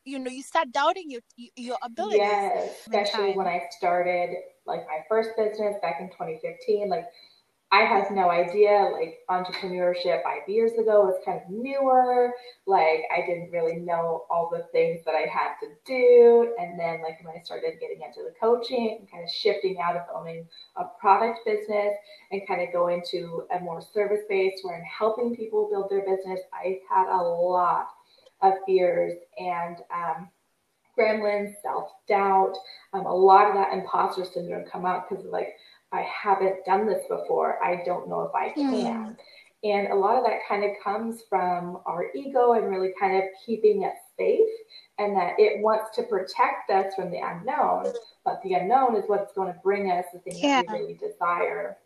you 0.05 0.19
know 0.19 0.29
you 0.29 0.43
start 0.43 0.71
doubting 0.71 1.09
your 1.09 1.21
your 1.55 1.77
abilities 1.83 2.19
yes 2.19 2.79
especially 2.81 3.33
when 3.33 3.47
i 3.47 3.61
started 3.77 4.35
like 4.65 4.85
my 4.87 4.99
first 5.09 5.31
business 5.37 5.75
back 5.81 5.97
in 5.99 6.07
2015 6.09 6.89
like 6.89 7.05
I 7.75 7.83
had 7.83 8.09
no 8.09 8.29
idea, 8.29 8.89
like 8.93 9.19
entrepreneurship 9.29 10.23
five 10.23 10.47
years 10.47 10.71
ago 10.79 11.01
was 11.01 11.19
kind 11.25 11.41
of 11.43 11.49
newer. 11.49 12.31
Like 12.65 13.01
I 13.13 13.19
didn't 13.27 13.51
really 13.51 13.75
know 13.75 14.25
all 14.29 14.49
the 14.49 14.63
things 14.71 15.03
that 15.03 15.13
I 15.13 15.27
had 15.27 15.55
to 15.59 15.67
do. 15.85 16.55
And 16.57 16.79
then 16.79 17.01
like 17.01 17.21
when 17.21 17.35
I 17.35 17.43
started 17.43 17.73
getting 17.81 18.01
into 18.01 18.21
the 18.23 18.33
coaching 18.39 18.99
and 18.99 19.11
kind 19.11 19.25
of 19.25 19.29
shifting 19.29 19.77
out 19.83 19.97
of 19.97 20.03
owning 20.15 20.47
a 20.77 20.85
product 21.01 21.39
business 21.45 21.95
and 22.31 22.47
kind 22.47 22.61
of 22.61 22.71
going 22.71 23.03
to 23.11 23.43
a 23.53 23.59
more 23.59 23.81
service 23.81 24.21
based 24.29 24.63
where 24.63 24.77
I'm 24.77 24.83
helping 24.83 25.35
people 25.35 25.67
build 25.69 25.89
their 25.89 26.05
business, 26.05 26.39
I 26.53 26.79
had 26.89 27.13
a 27.13 27.21
lot 27.21 27.87
of 28.41 28.53
fears 28.65 29.15
and 29.37 29.79
um, 29.93 30.29
gremlins, 30.97 31.55
self 31.61 31.89
doubt, 32.07 32.53
um, 32.93 33.05
a 33.05 33.13
lot 33.13 33.49
of 33.49 33.53
that 33.55 33.73
imposter 33.73 34.23
syndrome 34.23 34.63
come 34.71 34.85
out 34.85 35.09
because 35.09 35.25
like 35.25 35.55
I 35.95 36.07
haven't 36.23 36.65
done 36.65 36.85
this 36.85 37.03
before. 37.07 37.63
I 37.63 37.83
don't 37.85 38.09
know 38.09 38.21
if 38.23 38.35
I 38.35 38.49
can. 38.49 38.63
Mm. 38.63 39.17
And 39.63 39.87
a 39.87 39.95
lot 39.95 40.17
of 40.17 40.23
that 40.25 40.39
kind 40.47 40.63
of 40.63 40.71
comes 40.83 41.23
from 41.27 41.79
our 41.87 42.11
ego 42.13 42.53
and 42.53 42.69
really 42.69 42.91
kind 42.99 43.17
of 43.17 43.23
keeping 43.45 43.83
it 43.83 43.93
safe 44.17 44.47
and 44.99 45.15
that 45.15 45.33
it 45.39 45.61
wants 45.61 45.95
to 45.95 46.03
protect 46.03 46.69
us 46.69 46.93
from 46.95 47.09
the 47.09 47.17
unknown, 47.17 47.91
but 48.23 48.41
the 48.43 48.53
unknown 48.53 48.95
is 48.95 49.03
what's 49.07 49.33
going 49.33 49.51
to 49.51 49.59
bring 49.63 49.91
us 49.91 50.05
the 50.13 50.19
things 50.19 50.41
yeah. 50.41 50.61
that 50.61 50.71
we 50.71 50.79
really 50.79 50.93
desire. 50.93 51.77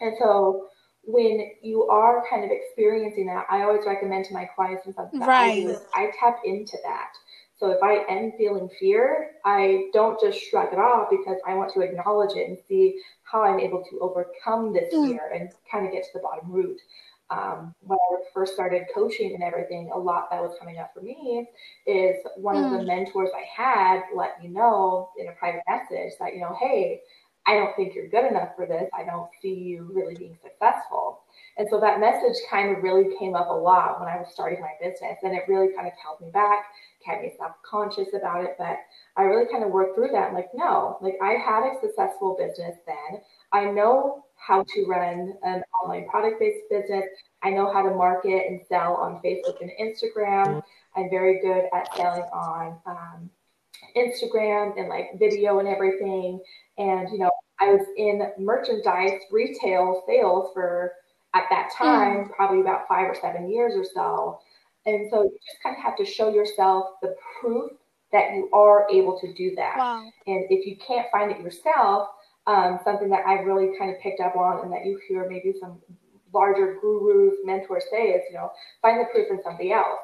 And 0.00 0.14
so 0.18 0.68
when 1.04 1.50
you 1.62 1.84
are 1.88 2.24
kind 2.28 2.44
of 2.44 2.50
experiencing 2.50 3.26
that, 3.26 3.46
I 3.50 3.62
always 3.62 3.86
recommend 3.86 4.24
to 4.26 4.34
my 4.34 4.48
clients 4.56 4.86
and 4.86 4.94
something 4.94 5.20
that 5.20 5.28
right. 5.28 5.50
I 5.50 5.60
do 5.60 5.68
is 5.70 5.80
I 5.94 6.10
tap 6.18 6.40
into 6.44 6.78
that. 6.84 7.10
So 7.58 7.70
if 7.70 7.82
I 7.82 8.04
am 8.12 8.32
feeling 8.38 8.70
fear, 8.78 9.32
I 9.44 9.90
don't 9.92 10.20
just 10.20 10.38
shrug 10.38 10.72
it 10.72 10.78
off 10.78 11.08
because 11.10 11.38
I 11.46 11.54
want 11.54 11.72
to 11.74 11.80
acknowledge 11.80 12.36
it 12.36 12.48
and 12.48 12.56
see 12.68 13.00
how 13.30 13.42
I'm 13.42 13.60
able 13.60 13.84
to 13.90 13.98
overcome 14.00 14.72
this 14.72 14.92
mm. 14.92 15.08
fear 15.08 15.30
and 15.34 15.50
kind 15.70 15.86
of 15.86 15.92
get 15.92 16.04
to 16.04 16.10
the 16.14 16.20
bottom 16.20 16.50
root. 16.50 16.80
Um, 17.30 17.74
when 17.80 17.98
I 17.98 18.16
first 18.32 18.54
started 18.54 18.84
coaching 18.94 19.34
and 19.34 19.42
everything, 19.42 19.90
a 19.94 19.98
lot 19.98 20.30
that 20.30 20.40
was 20.40 20.56
coming 20.58 20.78
up 20.78 20.94
for 20.94 21.02
me 21.02 21.46
is 21.86 22.16
one 22.36 22.56
mm. 22.56 22.64
of 22.64 22.72
the 22.72 22.78
mm. 22.78 22.86
mentors 22.86 23.30
I 23.36 23.44
had 23.62 24.02
let 24.14 24.42
me 24.42 24.48
know 24.48 25.10
in 25.18 25.28
a 25.28 25.32
private 25.32 25.62
message 25.68 26.14
that, 26.20 26.34
you 26.34 26.40
know, 26.40 26.56
hey, 26.58 27.02
I 27.46 27.54
don't 27.54 27.74
think 27.76 27.94
you're 27.94 28.08
good 28.08 28.26
enough 28.26 28.50
for 28.56 28.66
this. 28.66 28.90
I 28.94 29.04
don't 29.04 29.30
see 29.40 29.54
you 29.54 29.90
really 29.92 30.14
being 30.14 30.38
successful. 30.42 31.20
And 31.56 31.66
so 31.70 31.80
that 31.80 31.98
message 31.98 32.36
kind 32.50 32.76
of 32.76 32.82
really 32.82 33.16
came 33.18 33.34
up 33.34 33.48
a 33.48 33.54
lot 33.54 33.98
when 33.98 34.08
I 34.08 34.16
was 34.16 34.28
starting 34.32 34.60
my 34.60 34.72
business, 34.80 35.18
and 35.22 35.34
it 35.34 35.44
really 35.48 35.74
kind 35.74 35.86
of 35.86 35.94
held 36.02 36.20
me 36.20 36.30
back, 36.30 36.66
me 37.22 37.32
self-conscious 37.38 38.08
about 38.14 38.44
it. 38.44 38.56
But 38.58 38.76
I 39.16 39.22
really 39.22 39.50
kind 39.50 39.64
of 39.64 39.70
worked 39.70 39.96
through 39.96 40.10
that. 40.12 40.28
I'm 40.28 40.34
like, 40.34 40.50
no, 40.54 40.98
like 41.00 41.14
I 41.22 41.32
had 41.32 41.64
a 41.64 41.80
successful 41.80 42.36
business 42.38 42.76
then. 42.86 43.20
I 43.52 43.64
know 43.64 44.24
how 44.36 44.62
to 44.62 44.86
run 44.86 45.34
an 45.42 45.62
online 45.82 46.08
product-based 46.08 46.68
business. 46.70 47.04
I 47.42 47.50
know 47.50 47.72
how 47.72 47.82
to 47.82 47.94
market 47.94 48.44
and 48.48 48.60
sell 48.68 48.94
on 48.94 49.20
Facebook 49.24 49.60
and 49.60 49.70
Instagram. 49.80 50.62
I'm 50.96 51.10
very 51.10 51.40
good 51.40 51.64
at 51.74 51.94
selling 51.96 52.22
on 52.32 52.78
um, 52.86 53.30
Instagram 53.96 54.78
and 54.78 54.88
like 54.88 55.18
video 55.18 55.58
and 55.58 55.68
everything. 55.68 56.40
And 56.76 57.08
you 57.10 57.18
know, 57.18 57.30
I 57.60 57.72
was 57.72 57.86
in 57.96 58.32
merchandise 58.38 59.20
retail 59.30 60.04
sales 60.06 60.50
for 60.54 60.92
at 61.34 61.44
that 61.50 61.70
hmm. 61.76 61.84
time, 61.84 62.16
mm. 62.16 62.30
probably 62.30 62.60
about 62.60 62.88
five 62.88 63.06
or 63.06 63.16
seven 63.20 63.50
years 63.50 63.74
or 63.76 63.84
so. 63.94 64.40
And 64.88 65.10
so 65.10 65.24
you 65.24 65.38
just 65.46 65.62
kind 65.62 65.76
of 65.76 65.82
have 65.82 65.96
to 65.96 66.04
show 66.04 66.32
yourself 66.32 66.94
the 67.02 67.14
proof 67.40 67.72
that 68.10 68.34
you 68.34 68.48
are 68.52 68.86
able 68.90 69.18
to 69.20 69.32
do 69.34 69.54
that. 69.56 69.76
Wow. 69.76 70.04
And 70.26 70.46
if 70.50 70.66
you 70.66 70.76
can't 70.76 71.06
find 71.12 71.30
it 71.30 71.40
yourself, 71.40 72.08
um, 72.46 72.80
something 72.84 73.10
that 73.10 73.26
I've 73.26 73.44
really 73.44 73.76
kind 73.78 73.90
of 73.90 74.00
picked 74.00 74.20
up 74.20 74.34
on 74.34 74.64
and 74.64 74.72
that 74.72 74.86
you 74.86 74.98
hear 75.06 75.28
maybe 75.28 75.52
some 75.60 75.78
larger 76.32 76.78
gurus, 76.80 77.34
mentors 77.44 77.84
say 77.90 78.08
is, 78.08 78.22
you 78.30 78.36
know, 78.36 78.50
find 78.80 78.98
the 78.98 79.04
proof 79.12 79.28
in 79.30 79.42
somebody 79.42 79.72
else. 79.72 80.00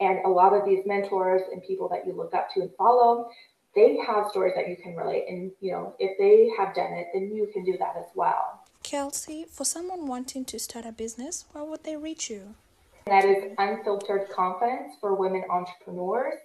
And 0.00 0.18
a 0.24 0.28
lot 0.28 0.52
of 0.52 0.64
these 0.64 0.80
mentors 0.84 1.42
and 1.52 1.62
people 1.62 1.88
that 1.90 2.04
you 2.04 2.12
look 2.12 2.34
up 2.34 2.48
to 2.54 2.62
and 2.62 2.70
follow, 2.76 3.30
they 3.76 3.96
have 4.04 4.26
stories 4.30 4.54
that 4.56 4.68
you 4.68 4.76
can 4.76 4.96
relate. 4.96 5.26
And, 5.28 5.52
you 5.60 5.70
know, 5.70 5.94
if 6.00 6.18
they 6.18 6.50
have 6.58 6.74
done 6.74 6.92
it, 6.94 7.06
then 7.14 7.32
you 7.32 7.48
can 7.52 7.64
do 7.64 7.76
that 7.78 7.94
as 7.96 8.06
well. 8.16 8.60
Kelsey, 8.82 9.46
for 9.48 9.64
someone 9.64 10.08
wanting 10.08 10.44
to 10.46 10.58
start 10.58 10.84
a 10.84 10.92
business, 10.92 11.44
where 11.52 11.64
would 11.64 11.84
they 11.84 11.96
reach 11.96 12.28
you? 12.28 12.56
That 13.06 13.26
is 13.26 13.52
Unfiltered 13.58 14.30
Confidence 14.30 14.94
for 14.98 15.14
Women 15.14 15.44
Entrepreneurs. 15.50 16.38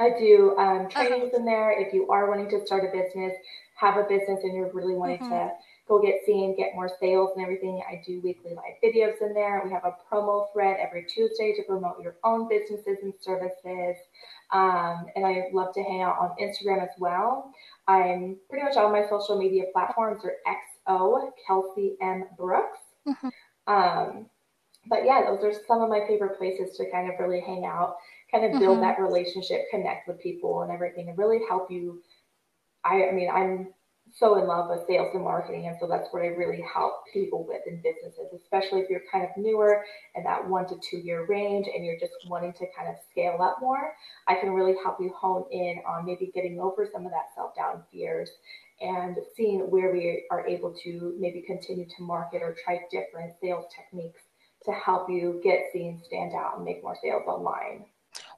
I 0.00 0.10
do 0.18 0.56
um, 0.58 0.88
trainings 0.88 1.32
in 1.34 1.44
there. 1.44 1.80
If 1.80 1.94
you 1.94 2.10
are 2.10 2.28
wanting 2.28 2.50
to 2.50 2.66
start 2.66 2.84
a 2.84 2.88
business, 2.88 3.32
have 3.76 3.96
a 3.96 4.02
business, 4.02 4.40
and 4.42 4.54
you're 4.54 4.72
really 4.72 4.94
wanting 4.94 5.18
mm-hmm. 5.18 5.30
to 5.30 5.52
go 5.86 6.02
get 6.02 6.16
seen, 6.26 6.56
get 6.56 6.74
more 6.74 6.90
sales 7.00 7.30
and 7.36 7.42
everything, 7.42 7.80
I 7.88 8.02
do 8.04 8.20
weekly 8.20 8.52
live 8.52 8.74
videos 8.82 9.22
in 9.22 9.32
there. 9.32 9.62
We 9.64 9.70
have 9.70 9.84
a 9.84 9.94
promo 10.12 10.52
thread 10.52 10.78
every 10.80 11.04
Tuesday 11.04 11.54
to 11.56 11.62
promote 11.62 12.00
your 12.02 12.16
own 12.24 12.48
businesses 12.48 12.98
and 13.02 13.14
services. 13.20 13.96
Um, 14.52 15.06
and 15.14 15.24
I 15.24 15.44
love 15.52 15.72
to 15.74 15.82
hang 15.84 16.02
out 16.02 16.18
on 16.18 16.30
Instagram 16.40 16.82
as 16.82 16.90
well. 16.98 17.52
I'm 17.86 18.36
pretty 18.50 18.64
much 18.64 18.76
all 18.76 18.90
my 18.90 19.08
social 19.08 19.38
media 19.38 19.64
platforms 19.72 20.24
are 20.24 20.34
XO 20.88 21.30
Kelsey 21.46 21.96
M 22.02 22.24
Brooks. 22.36 22.80
Mm-hmm. 23.06 23.28
Um, 23.68 24.26
but 24.88 25.04
yeah, 25.04 25.22
those 25.26 25.42
are 25.44 25.52
some 25.66 25.82
of 25.82 25.88
my 25.88 26.00
favorite 26.06 26.38
places 26.38 26.76
to 26.76 26.90
kind 26.90 27.10
of 27.10 27.18
really 27.18 27.40
hang 27.40 27.64
out, 27.64 27.96
kind 28.30 28.44
of 28.44 28.60
build 28.60 28.78
mm-hmm. 28.78 28.82
that 28.82 29.00
relationship, 29.00 29.62
connect 29.70 30.08
with 30.08 30.20
people 30.20 30.62
and 30.62 30.70
everything, 30.70 31.08
and 31.08 31.18
really 31.18 31.40
help 31.48 31.70
you. 31.70 32.02
I, 32.84 33.08
I 33.08 33.12
mean, 33.12 33.30
I'm 33.32 33.68
so 34.14 34.38
in 34.38 34.46
love 34.46 34.70
with 34.70 34.86
sales 34.86 35.10
and 35.14 35.24
marketing. 35.24 35.66
And 35.66 35.76
so 35.80 35.86
that's 35.86 36.08
what 36.10 36.22
I 36.22 36.28
really 36.28 36.62
help 36.62 37.04
people 37.12 37.44
with 37.46 37.62
in 37.66 37.82
businesses, 37.82 38.32
especially 38.34 38.80
if 38.80 38.88
you're 38.88 39.02
kind 39.10 39.24
of 39.24 39.30
newer 39.36 39.84
in 40.14 40.24
that 40.24 40.48
one 40.48 40.66
to 40.68 40.76
two 40.88 40.98
year 40.98 41.26
range 41.26 41.66
and 41.72 41.84
you're 41.84 41.98
just 41.98 42.14
wanting 42.26 42.52
to 42.54 42.66
kind 42.76 42.88
of 42.88 42.96
scale 43.10 43.38
up 43.42 43.58
more. 43.60 43.94
I 44.28 44.36
can 44.36 44.50
really 44.50 44.74
help 44.82 44.98
you 45.00 45.12
hone 45.18 45.44
in 45.50 45.80
on 45.86 46.06
maybe 46.06 46.30
getting 46.34 46.60
over 46.60 46.88
some 46.92 47.04
of 47.04 47.12
that 47.12 47.34
self 47.34 47.56
doubt 47.56 47.74
and 47.74 47.84
fears 47.92 48.30
and 48.80 49.16
seeing 49.36 49.70
where 49.70 49.92
we 49.92 50.24
are 50.30 50.46
able 50.46 50.74
to 50.84 51.14
maybe 51.18 51.42
continue 51.46 51.86
to 51.86 52.02
market 52.02 52.42
or 52.42 52.54
try 52.64 52.80
different 52.90 53.32
sales 53.42 53.64
techniques 53.74 54.22
to 54.66 54.72
help 54.72 55.08
you 55.08 55.40
get 55.42 55.72
seen, 55.72 56.00
stand 56.04 56.34
out, 56.34 56.56
and 56.56 56.64
make 56.64 56.82
more 56.82 56.96
sales 57.02 57.24
online. 57.26 57.84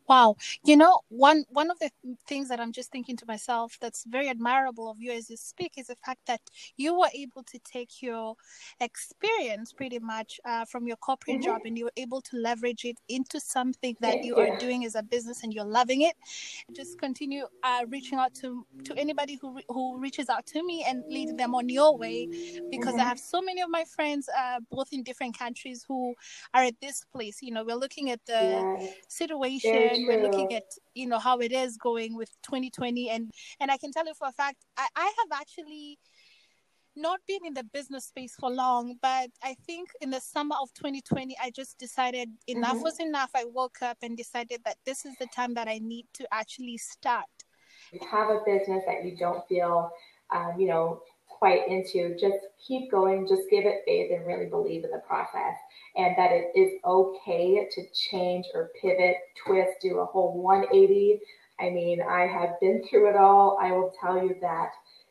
Wow. 0.08 0.36
You 0.64 0.76
know, 0.78 1.00
one 1.10 1.44
one 1.50 1.70
of 1.70 1.78
the 1.80 1.90
things 2.26 2.48
that 2.48 2.60
I'm 2.60 2.72
just 2.72 2.90
thinking 2.90 3.16
to 3.18 3.26
myself 3.26 3.76
that's 3.78 4.04
very 4.04 4.28
admirable 4.30 4.90
of 4.90 4.98
you 5.00 5.12
as 5.12 5.28
you 5.28 5.36
speak 5.36 5.72
is 5.76 5.88
the 5.88 5.96
fact 5.96 6.20
that 6.26 6.40
you 6.78 6.98
were 6.98 7.10
able 7.14 7.42
to 7.42 7.58
take 7.58 8.00
your 8.02 8.34
experience 8.80 9.72
pretty 9.72 9.98
much 9.98 10.40
uh, 10.46 10.64
from 10.64 10.86
your 10.86 10.96
corporate 10.96 11.36
mm-hmm. 11.36 11.44
job 11.44 11.60
and 11.66 11.76
you 11.76 11.84
were 11.84 11.98
able 11.98 12.22
to 12.22 12.36
leverage 12.36 12.86
it 12.86 12.96
into 13.10 13.38
something 13.38 13.96
that 14.00 14.24
you 14.24 14.36
are 14.36 14.56
doing 14.58 14.86
as 14.86 14.94
a 14.94 15.02
business 15.02 15.42
and 15.42 15.52
you're 15.52 15.64
loving 15.64 16.02
it. 16.02 16.16
Just 16.72 16.98
continue 16.98 17.44
uh, 17.62 17.84
reaching 17.88 18.18
out 18.18 18.34
to 18.36 18.64
to 18.84 18.94
anybody 18.96 19.38
who 19.40 19.60
who 19.68 19.98
reaches 19.98 20.30
out 20.30 20.46
to 20.46 20.64
me 20.64 20.86
and 20.88 21.04
lead 21.08 21.36
them 21.36 21.54
on 21.54 21.68
your 21.68 21.98
way 21.98 22.26
because 22.70 22.94
mm-hmm. 22.94 23.00
I 23.00 23.04
have 23.04 23.18
so 23.18 23.42
many 23.42 23.60
of 23.60 23.68
my 23.68 23.84
friends 23.84 24.30
uh, 24.38 24.60
both 24.70 24.90
in 24.92 25.02
different 25.02 25.38
countries 25.38 25.84
who 25.86 26.14
are 26.54 26.62
at 26.62 26.80
this 26.80 27.04
place. 27.12 27.42
You 27.42 27.52
know, 27.52 27.62
we're 27.62 27.76
looking 27.76 28.10
at 28.10 28.24
the 28.24 28.88
situation 29.08 29.97
we're 30.06 30.22
looking 30.22 30.54
at 30.54 30.64
you 30.94 31.06
know 31.06 31.18
how 31.18 31.38
it 31.38 31.52
is 31.52 31.76
going 31.76 32.16
with 32.16 32.30
2020 32.42 33.10
and 33.10 33.30
and 33.60 33.70
i 33.70 33.76
can 33.76 33.92
tell 33.92 34.06
you 34.06 34.14
for 34.14 34.28
a 34.28 34.32
fact 34.32 34.64
i, 34.76 34.86
I 34.94 35.04
have 35.04 35.40
actually 35.40 35.98
not 36.98 37.20
been 37.26 37.46
in 37.46 37.54
the 37.54 37.64
business 37.64 38.06
space 38.06 38.34
for 38.38 38.50
long, 38.50 38.96
but 39.00 39.30
I 39.42 39.54
think 39.66 39.88
in 40.00 40.10
the 40.10 40.20
summer 40.20 40.56
of 40.60 40.72
2020, 40.74 41.36
I 41.42 41.50
just 41.50 41.78
decided 41.78 42.28
enough 42.46 42.74
mm-hmm. 42.74 42.82
was 42.82 43.00
enough. 43.00 43.30
I 43.34 43.44
woke 43.44 43.78
up 43.82 43.98
and 44.02 44.16
decided 44.16 44.60
that 44.64 44.76
this 44.84 45.06
is 45.06 45.14
the 45.18 45.28
time 45.34 45.54
that 45.54 45.68
I 45.68 45.78
need 45.78 46.06
to 46.14 46.26
actually 46.32 46.76
start. 46.76 47.26
Have 48.10 48.30
a 48.30 48.40
business 48.44 48.82
that 48.86 49.04
you 49.04 49.16
don't 49.16 49.46
feel, 49.48 49.90
um, 50.34 50.54
you 50.58 50.66
know, 50.66 51.00
quite 51.38 51.68
into, 51.68 52.16
just 52.18 52.36
keep 52.66 52.90
going, 52.90 53.26
just 53.26 53.50
give 53.50 53.64
it 53.64 53.82
faith 53.86 54.10
and 54.12 54.26
really 54.26 54.46
believe 54.46 54.84
in 54.84 54.90
the 54.90 55.02
process 55.06 55.54
and 55.96 56.14
that 56.16 56.30
it 56.32 56.50
is 56.54 56.80
okay 56.84 57.68
to 57.70 57.82
change 58.10 58.46
or 58.54 58.70
pivot, 58.80 59.16
twist, 59.44 59.72
do 59.82 59.98
a 59.98 60.04
whole 60.04 60.40
180. 60.40 61.20
I 61.60 61.70
mean, 61.70 62.00
I 62.00 62.26
have 62.26 62.60
been 62.60 62.82
through 62.88 63.10
it 63.10 63.16
all. 63.16 63.58
I 63.60 63.72
will 63.72 63.92
tell 64.00 64.16
you 64.16 64.36
that 64.40 64.70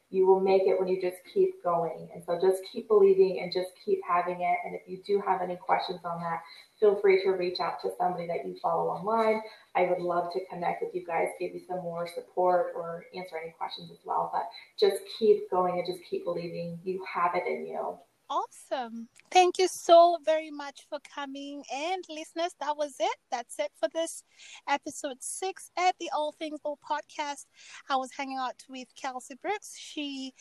you 0.10 0.26
will 0.26 0.40
make 0.40 0.64
it 0.64 0.80
when 0.80 0.88
you 0.88 1.02
just 1.02 1.18
keep 1.34 1.62
going. 1.64 2.10
And 2.14 2.24
so 2.24 2.40
just 2.42 2.64
keep 2.72 2.88
believing 2.88 3.42
and 3.42 3.52
just 3.52 3.72
keep 3.84 4.00
having 4.08 4.42
it. 4.42 4.58
And 4.66 4.74
if 4.74 4.82
you 4.88 5.02
do 5.06 5.22
have 5.26 5.42
any 5.42 5.58
questions 5.58 6.00
on 6.06 6.22
that, 6.22 6.42
feel 6.80 7.00
free 7.02 7.22
to 7.24 7.32
reach 7.32 7.60
out 7.60 7.82
to 7.82 7.90
somebody 7.98 8.28
that 8.28 8.46
you 8.46 8.56
follow 8.62 8.90
online. 8.90 9.42
I 9.76 9.84
would 9.84 10.00
love 10.00 10.32
to 10.34 10.40
connect 10.50 10.82
with 10.82 10.96
you 10.96 11.06
guys, 11.06 11.28
give 11.40 11.54
you 11.54 11.62
some 11.68 11.80
more 11.80 12.08
support 12.08 12.74
or 12.76 13.06
answer 13.16 13.38
any 13.42 13.54
questions 13.58 13.92
as 13.92 13.98
well. 14.06 14.30
But 14.32 14.48
just 14.80 15.02
keep 15.20 15.50
going 15.52 15.78
and 15.78 15.86
just 15.86 16.08
keep 16.10 16.24
believing 16.24 16.80
you 16.84 17.04
have 17.14 17.36
it 17.36 17.46
in 17.46 17.68
you. 17.68 17.98
Awesome. 18.30 19.08
Thank 19.32 19.58
you 19.58 19.70
so 19.70 20.18
very 20.26 20.52
much 20.52 20.86
for 20.90 21.00
coming. 21.16 21.64
And 21.74 22.04
listeners, 22.10 22.54
that 22.60 22.76
was 22.76 22.96
it. 23.00 23.16
That's 23.32 23.58
it 23.58 23.72
for 23.80 23.88
this 23.94 24.24
episode 24.68 25.18
six 25.22 25.72
at 25.78 25.96
the 25.98 26.10
All 26.14 26.34
Things 26.34 26.60
Mo 26.66 26.78
podcast. 26.90 27.46
I 27.90 27.96
was 27.96 28.12
hanging 28.12 28.38
out 28.38 28.62
with 28.68 28.90
Kelsey 29.02 29.36
Brooks. 29.42 29.78
She 29.78 30.34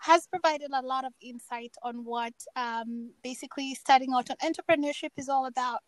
has 0.00 0.26
provided 0.26 0.70
a 0.74 0.82
lot 0.82 1.06
of 1.06 1.14
insight 1.22 1.74
on 1.82 2.04
what 2.04 2.34
um, 2.56 3.12
basically 3.24 3.74
starting 3.74 4.12
out 4.12 4.28
on 4.30 4.36
entrepreneurship 4.44 5.10
is 5.16 5.30
all 5.30 5.46
about. 5.46 5.80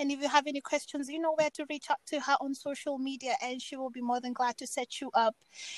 And 0.00 0.10
if 0.10 0.20
you 0.20 0.28
have 0.28 0.48
any 0.48 0.60
questions, 0.60 1.08
you 1.08 1.20
know 1.20 1.34
where 1.36 1.50
to 1.50 1.66
reach 1.70 1.86
out 1.90 1.98
to 2.06 2.20
her 2.20 2.36
on 2.40 2.54
social 2.54 2.98
media, 2.98 3.34
and 3.42 3.62
she 3.62 3.76
will 3.76 3.90
be 3.90 4.00
more 4.00 4.20
than 4.20 4.32
glad 4.32 4.56
to 4.58 4.66
set 4.66 5.00
you 5.00 5.10
up 5.14 5.36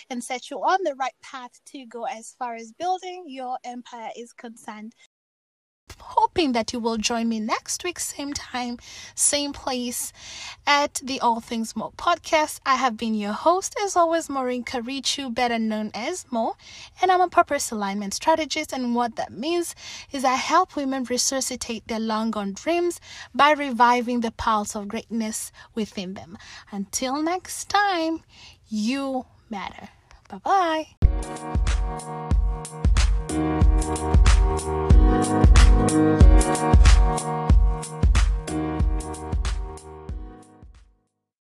and 0.09 0.25
set 0.25 0.51
you 0.51 0.59
on 0.59 0.79
the 0.85 0.95
right 0.95 1.15
path 1.23 1.61
to 1.67 1.85
go 1.87 2.05
as 2.05 2.35
far 2.39 2.55
as 2.55 2.73
building 2.73 3.25
your 3.27 3.59
empire 3.65 4.11
is 4.17 4.33
concerned 4.33 4.95
hoping 6.33 6.53
that 6.53 6.73
you 6.73 6.79
will 6.79 6.97
join 6.97 7.29
me 7.29 7.41
next 7.41 7.85
week, 7.85 7.99
same 7.99 8.33
time, 8.33 8.79
same 9.15 9.53
place 9.53 10.13
at 10.67 10.95
the 11.03 11.21
All 11.21 11.41
Things 11.41 11.75
Mo 11.77 11.93
podcast. 11.97 12.61
I 12.65 12.77
have 12.77 12.97
been 12.97 13.15
your 13.15 13.33
host, 13.33 13.75
as 13.83 13.97
always, 13.97 14.31
Maureen 14.31 14.65
Karichu, 14.65 15.35
better 15.35 15.59
known 15.59 15.91
as 15.95 16.25
Mo, 16.31 16.57
and 17.01 17.11
I'm 17.11 17.21
a 17.21 17.29
purpose 17.29 17.71
alignment 17.71 18.15
strategist. 18.15 18.73
And 18.73 18.95
what 18.95 19.17
that 19.17 19.33
means 19.33 19.75
is 20.11 20.25
I 20.25 20.35
help 20.35 20.77
women 20.77 21.05
resuscitate 21.05 21.87
their 21.89 22.01
long 22.01 22.31
gone 22.31 22.53
dreams 22.53 23.01
by 23.35 23.53
reviving 23.53 24.21
the 24.21 24.31
pulse 24.31 24.75
of 24.75 24.89
greatness 24.89 25.53
within 25.75 26.15
them. 26.15 26.39
Until 26.71 27.21
next 27.23 27.69
time, 27.69 28.23
you 28.69 29.27
matter. 29.51 29.89
Bye 30.33 30.39
bye. 30.39 30.87